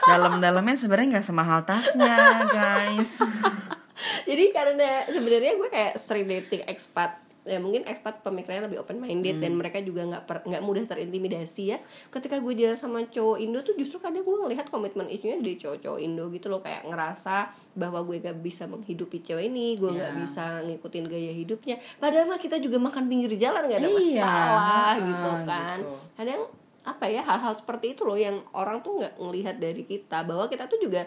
[0.04, 3.24] Dalam-dalamnya sebenarnya nggak semahal tasnya guys.
[4.30, 9.40] Jadi karena sebenarnya gue kayak sering dating expat ya mungkin expat pemikirannya lebih open minded
[9.40, 11.78] dan mereka juga nggak nggak mudah terintimidasi ya.
[12.08, 15.98] Ketika gue jalan sama cowok Indo tuh justru kadang gue ngelihat komitmen isunya dari cowok-cowok
[15.98, 20.18] Indo gitu loh kayak ngerasa bahwa gue gak bisa menghidupi cewek ini gue nggak Ya.
[20.18, 21.76] bisa ngikutin gaya hidupnya.
[21.96, 25.78] Padahal mah kita juga makan pinggir jalan nggak ada Iya, masalah ah, gitu kan.
[25.80, 25.96] gitu.
[26.14, 26.42] kadang
[26.82, 30.24] apa ya hal-hal seperti itu loh yang orang tuh nggak ngelihat dari kita.
[30.24, 31.04] Bahwa kita tuh juga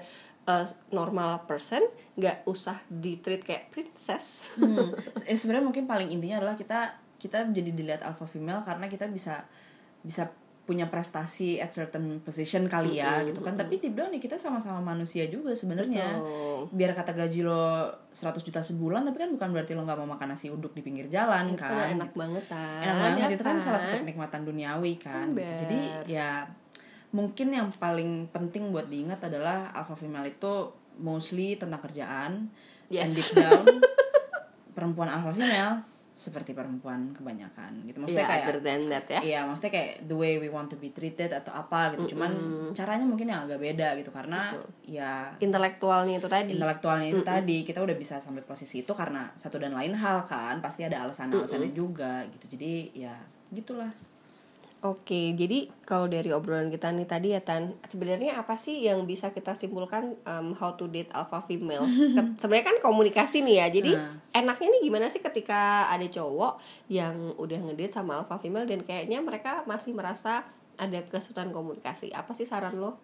[0.51, 1.87] uh, normal person
[2.19, 4.51] nggak usah di treat kayak princess.
[4.59, 4.91] Hmm.
[5.31, 9.45] Eh, sebenarnya mungkin paling intinya adalah kita kita jadi dilihat alpha female karena kita bisa
[10.03, 10.27] bisa
[10.71, 13.59] punya prestasi at certain position kali ya gitu kan.
[13.59, 16.15] tapi deep down nih kita sama-sama manusia juga sebenarnya.
[16.71, 20.31] Biar kata gaji lo 100 juta sebulan tapi kan bukan berarti lo nggak mau makan
[20.31, 21.91] nasi uduk di pinggir jalan Itu kan.
[21.99, 25.53] enak banget kan enak banget ya itu kan salah satu kenikmatan duniawi kan gitu.
[25.67, 26.47] Jadi ya
[27.11, 32.51] mungkin yang paling penting buat diingat adalah alpha female itu mostly tentang kerjaan.
[32.91, 33.07] Yes.
[33.07, 33.67] and deep down
[34.75, 37.97] perempuan alpha female seperti perempuan kebanyakan gitu.
[38.03, 39.21] Maksudnya ya kayak other than that ya.
[39.25, 42.13] Iya, maksudnya kayak the way we want to be treated atau apa gitu.
[42.13, 42.29] Cuman
[42.77, 44.13] caranya mungkin yang agak beda gitu.
[44.13, 44.53] Karena
[44.85, 46.53] ya intelektualnya itu tadi.
[46.53, 50.61] Intelektualnya itu tadi kita udah bisa sampai posisi itu karena satu dan lain hal kan.
[50.61, 52.59] Pasti ada alasan-alasannya juga gitu.
[52.59, 53.17] Jadi ya
[53.49, 53.89] gitulah.
[54.81, 59.29] Oke, jadi kalau dari obrolan kita nih tadi ya Tan, sebenarnya apa sih yang bisa
[59.29, 61.85] kita simpulkan um, how to date alpha female?
[62.41, 64.17] Sebenarnya kan komunikasi nih ya, jadi Nah.
[64.33, 66.57] enaknya nih gimana sih ketika ada cowok
[66.89, 70.49] yang udah ngedate sama alpha female dan kayaknya mereka masih merasa
[70.81, 72.09] ada kesulitan komunikasi.
[72.17, 72.97] Apa sih saran lo?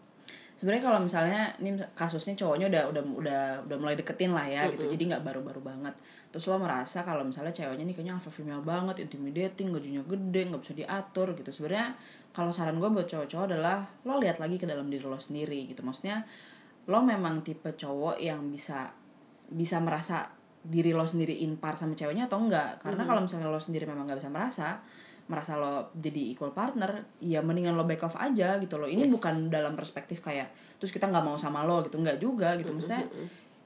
[0.56, 4.88] Sebenarnya kalau misalnya ini kasusnya cowoknya udah udah udah udah mulai deketin lah ya gitu.
[4.88, 5.92] Jadi nggak baru-baru banget.
[6.32, 10.62] Terus lo merasa kalau misalnya ceweknya nih kayaknya alpha female banget, intimidating, gajinya gede, nggak
[10.64, 11.50] bisa diatur gitu.
[11.52, 11.92] Sebenarnya
[12.32, 15.84] kalau saran gue buat cowok-cowok adalah lo lihat lagi ke dalam diri lo sendiri gitu.
[15.84, 16.24] Maksudnya
[16.88, 18.88] lo memang tipe cowok yang bisa
[19.52, 20.32] bisa merasa
[20.66, 24.18] diri lo sendiri impar sama ceweknya atau enggak karena kalau misalnya lo sendiri memang nggak
[24.18, 24.82] bisa merasa
[25.26, 28.86] merasa lo jadi equal partner ya mendingan lo back off aja gitu loh.
[28.86, 29.12] Ini Yes.
[29.12, 31.98] bukan dalam perspektif kayak terus kita nggak mau sama lo gitu.
[31.98, 32.70] Nggak juga gitu.
[32.70, 33.02] Maksudnya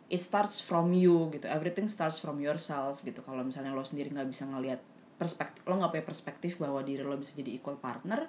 [0.06, 1.44] it starts from you gitu.
[1.46, 3.20] Everything starts from yourself gitu.
[3.20, 4.80] Kalau misalnya lo sendiri nggak bisa ngelihat
[5.14, 8.24] perspektif lo nggak punya perspektif bahwa diri lo bisa jadi equal partner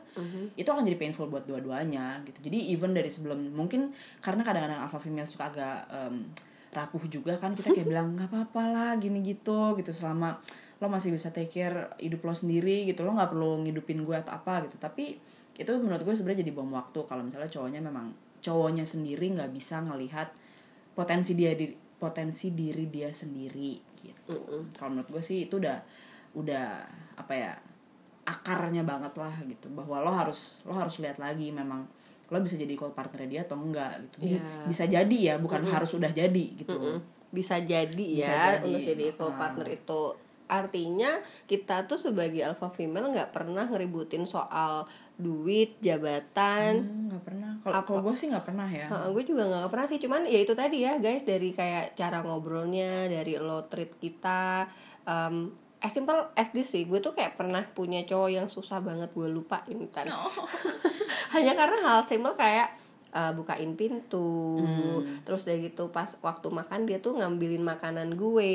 [0.54, 2.44] itu akan jadi painful buat dua-duanya gitu.
[2.44, 6.28] Jadi even dari sebelum mungkin karena kadang-kadang alpha female suka agak em,
[6.70, 7.56] rapuh juga kan.
[7.56, 9.90] Kita kayak bilang nggak apa-apa lah gini gitu gitu.
[9.90, 10.36] Selama
[10.82, 14.34] lo masih bisa take care hidup lo sendiri gitu lo nggak perlu ngidupin gue atau
[14.34, 14.82] apa gitu.
[14.82, 15.14] Tapi
[15.54, 18.10] itu menurut gue sebenarnya jadi bom waktu kalau misalnya cowoknya memang
[18.42, 20.34] cowoknya sendiri nggak bisa ngelihat
[20.98, 21.70] potensi dia di
[22.02, 24.66] potensi diri dia sendiri gitu.
[24.74, 25.78] Kalau menurut gue sih itu udah
[26.34, 26.82] udah
[27.22, 27.54] apa ya
[28.26, 29.70] akarnya banget lah gitu.
[29.70, 31.86] Bahwa lo harus lo harus lihat lagi memang
[32.32, 34.34] lo bisa jadi co partner dia atau enggak gitu.
[34.34, 34.42] Iya.
[34.64, 37.04] bisa jadi ya bukan harus udah jadi gitu.
[37.30, 38.66] Bisa jadi Bisa ya jadi.
[38.66, 40.02] untuk jadi equal partner itu
[40.52, 44.84] artinya kita tuh sebagai alpha female nggak pernah ngeributin soal
[45.16, 46.84] duit jabatan.
[46.84, 47.52] Hmm, nggak pernah.
[47.64, 48.92] Kalau kalau gue sih nggak pernah ya.
[49.16, 50.00] Gue juga nggak pernah sih.
[50.04, 54.68] Cuman ya itu tadi ya guys dari kayak cara ngobrolnya dari lo treat kita
[55.08, 56.84] um, as simple as this sih.
[56.84, 60.10] Gue tuh kayak pernah punya cowok yang susah banget gue lupain kan.
[61.38, 62.81] Hanya karena hal simple kayak
[63.12, 64.60] uh, bukain pintu.
[65.22, 68.54] Terus udah gitu pas waktu makan dia tuh ngambilin makanan gue.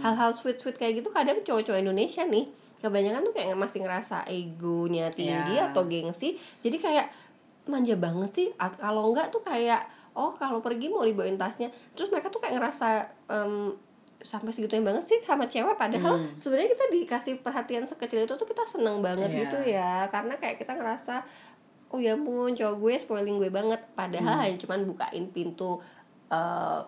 [0.00, 2.46] Hal-hal sweet sweet kayak gitu kadang cowok-cowok Indonesia nih
[2.80, 5.70] kebanyakan tuh kayak masih ngerasa egonya tinggi Iya.
[5.70, 6.34] atau gengsi.
[6.60, 7.12] Jadi kayak
[7.68, 8.48] manja banget sih.
[8.56, 9.84] Kalau enggak tuh kayak
[10.16, 11.68] oh kalau pergi mau dibawain tasnya.
[11.92, 12.88] Terus mereka tuh kayak ngerasa
[13.28, 13.76] em,
[14.20, 15.76] sampai segitunya banget sih sama cewek.
[15.76, 19.38] Padahal sebenarnya kita dikasih perhatian sekecil itu tuh kita seneng banget Iya.
[19.44, 19.92] gitu ya.
[20.08, 21.20] Karena kayak kita ngerasa
[21.90, 23.82] oh ya ampun cowok gue spoiling gue banget.
[23.94, 25.82] Padahal hanya cuman bukain pintu
[26.30, 26.80] eh,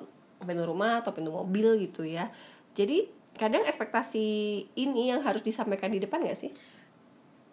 [0.42, 2.30] pintu rumah atau pintu mobil gitu ya.
[2.72, 4.26] Jadi kadang ekspektasi
[4.76, 6.52] ini yang harus disampaikan di depan gak sih?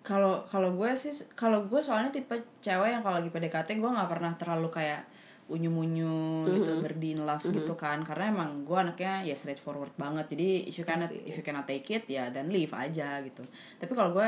[0.04, 2.34] Kalau kalau gue sih kalau gue soalnya tipe
[2.64, 5.04] cewek yang kalau lagi PDKT gue nggak pernah terlalu kayak
[5.50, 8.02] unyu-unyu gitu berdi in love gitu kan.
[8.06, 10.34] Karena emang gue anaknya ya straightforward banget.
[10.34, 13.44] Jadi if you cannot if you cannot take it ya dan leave aja gitu.
[13.78, 14.28] Tapi kalau gue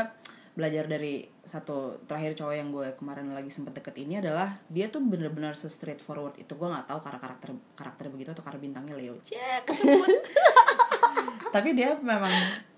[0.51, 4.99] belajar dari satu terakhir cowok yang gue kemarin lagi sempet deket ini adalah dia tuh
[4.99, 6.51] bener-bener se straightforward itu.
[6.59, 9.15] Gue nggak tahu karena karakter karakter begitu atau karena bintangnya Leo.
[9.23, 10.07] Cek kesebut.
[11.55, 12.31] Tapi dia memang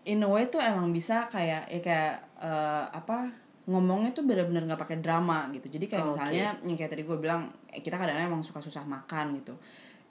[0.06, 4.82] in a way tuh emang bisa kayak ya kayak eh, apa ngomongnya tuh bener-bener nggak
[4.82, 5.72] pakai drama gitu.
[5.72, 8.86] Jadi kayak Oh, misalnya yang kayak tadi gue bilang eh, kita kadang-kadang emang suka susah
[8.86, 9.56] makan gitu.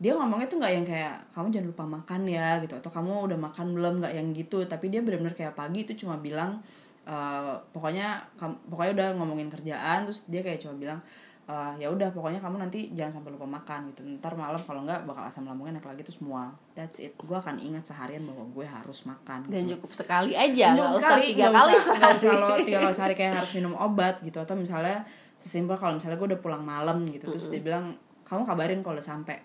[0.02, 2.74] Dia ngomongnya tuh nggak yang kayak kamu jangan lupa makan ya gitu.
[2.74, 3.94] Atau kamu udah makan belum?
[4.02, 4.58] Nggak yang gitu.
[4.66, 6.58] Tapi dia bener-bener kayak pagi itu cuma bilang
[7.02, 11.00] eh, pokoknya kam- pokoknya udah ngomongin kerjaan terus dia kayak cuma bilang
[11.42, 14.06] eh, ya udah pokoknya kamu nanti jangan sampai lupa makan gitu.
[14.06, 17.18] Ntar malam kalau nggak bakal asam lambungnya naik lagi terus semua that's it.
[17.18, 19.74] Gue akan ingat seharian bahwa gue harus makan dan gitu.
[19.76, 23.14] cukup sekali aja Nggak usah sekali, tiga kali usah, sehari usah lo tiga kali sehari
[23.18, 25.02] kayak harus minum obat gitu atau misalnya
[25.34, 29.02] sesimpel kalau misalnya gue udah pulang malam gitu terus dia bilang kamu kabarin kalau udah
[29.02, 29.36] sampai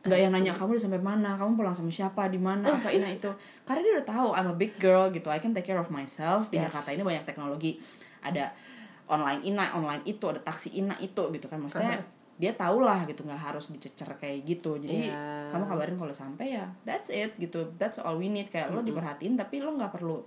[0.00, 1.36] nggak yang nanya kamu udah sampai mana?
[1.36, 2.24] Kamu pulang sama siapa?
[2.26, 2.64] Di mana?
[2.64, 3.28] Apa ini itu.
[3.68, 5.28] Karena dia udah tahu I'm a big girl gitu.
[5.28, 6.48] I can take care of myself.
[6.48, 6.72] Di Yes.
[6.72, 7.76] Jakarta ini banyak teknologi.
[8.20, 8.52] Ada
[9.06, 11.60] online ina online itu ada taksi ina itu gitu kan.
[11.60, 12.00] Maksudnya
[12.36, 13.28] dia tau lah gitu.
[13.28, 14.80] Nggak harus dicecer kayak gitu.
[14.80, 15.52] Jadi Iya.
[15.52, 17.68] kamu kabarin kalau sampai ya that's it gitu.
[17.76, 18.48] That's all we need.
[18.48, 20.24] Kayak lo diperhatiin tapi lo nggak perlu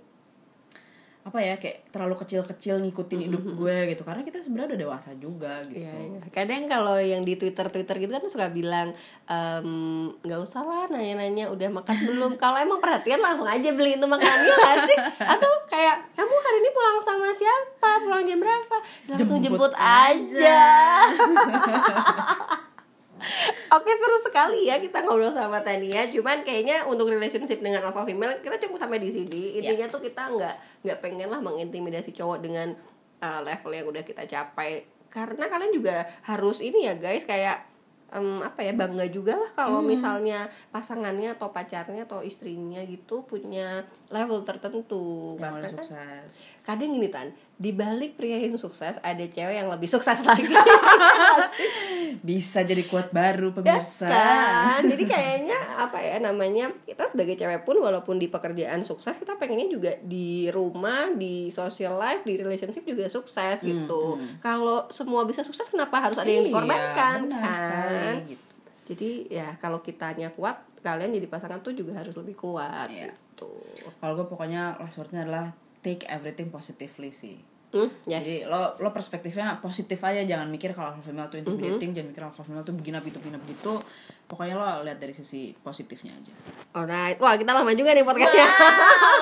[1.24, 5.64] apa ya kayak terlalu kecil-kecil ngikutin hidup gue gitu karena kita sebenarnya udah dewasa juga
[5.64, 6.20] gitu Iya, iya.
[6.28, 8.92] Kadang kalau yang di Twitter Twitter gitu kan suka bilang
[9.24, 9.68] "Em,
[10.20, 12.32] nggak usah lah nanya-nanya udah makan belum.
[12.36, 14.96] kalau emang perhatian langsung aja beli itu makanannya nggak sih?
[15.16, 17.90] Atau kayak kamu hari ini pulang sama siapa?
[18.04, 18.76] Pulang jam berapa?
[19.08, 20.60] Langsung Jemput jemput, aja.
[23.74, 26.06] Oke terus sekali ya kita ngobrol sama Tania.
[26.08, 29.58] Cuman kayaknya untuk relationship dengan alpha female kita cukup sampai di sini.
[29.58, 30.56] Intinya tuh kita nggak
[30.86, 32.72] nggak pengen lah mengintimidasi cowok dengan
[33.24, 34.86] uh, level yang udah kita capai.
[35.10, 37.74] Karena kalian juga harus ini ya guys kayak
[38.14, 43.82] em, apa ya bangga juga lah kalau misalnya pasangannya atau pacarnya atau istrinya gitu punya
[44.10, 45.34] level tertentu.
[45.38, 46.30] yang Karena kan sukses
[46.62, 50.50] kadang gini tan di balik pria yang sukses ada cewek yang lebih sukses lagi
[52.20, 54.80] bisa jadi kuat baru Ya pemirsa kan?
[54.82, 59.68] Jadi kayaknya apa ya namanya kita sebagai cewek pun walaupun di pekerjaan sukses kita pengennya
[59.68, 64.16] juga di rumah, di social life, di relationship juga sukses gitu.
[64.38, 67.54] Kalau semua bisa sukses kenapa harus ada yang Iya, dikorbankan benar kan?
[67.54, 68.52] sekali, gitu.
[68.84, 73.08] Jadi ya kalau kitanya kuat, kalian jadi pasangan tuh juga harus lebih kuat Iya.
[73.10, 73.48] gitu.
[73.98, 75.50] kalau gue pokoknya last wordnya adalah
[75.80, 77.36] take everything positively sih
[77.74, 78.22] Hmm, yes.
[78.22, 82.22] Jadi lo lo perspektifnya positif aja jangan mikir kalau alpha female tuh intimidating, jangan mikir
[82.22, 83.82] alpha female tuh begini begitu begini begitu.
[84.24, 86.32] Pokoknya lo lihat dari sisi positifnya aja.
[86.72, 88.48] Alright, wah kita lama juga nih podcastnya.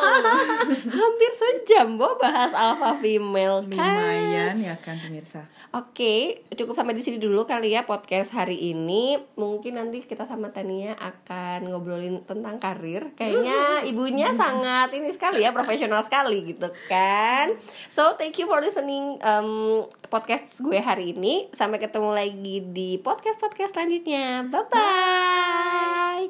[0.97, 3.77] Hampir sejam bo bahas alpha female kan.
[3.77, 5.51] Lumayan ya kan pemirsa.
[5.73, 9.19] Oke, cukup sampai di sini dulu kali ya podcast hari ini.
[9.35, 13.11] Mungkin nanti kita sama Tania akan ngobrolin tentang karir.
[13.19, 13.59] Kayaknya
[13.91, 17.57] ibunya sangat ini sekali ya, profesional sekali gitu kan.
[17.91, 21.51] So, thank you for listening um, podcast gue hari ini.
[21.51, 24.47] Sampai ketemu lagi di podcast-podcast selanjutnya.
[24.93, 26.29] Bye.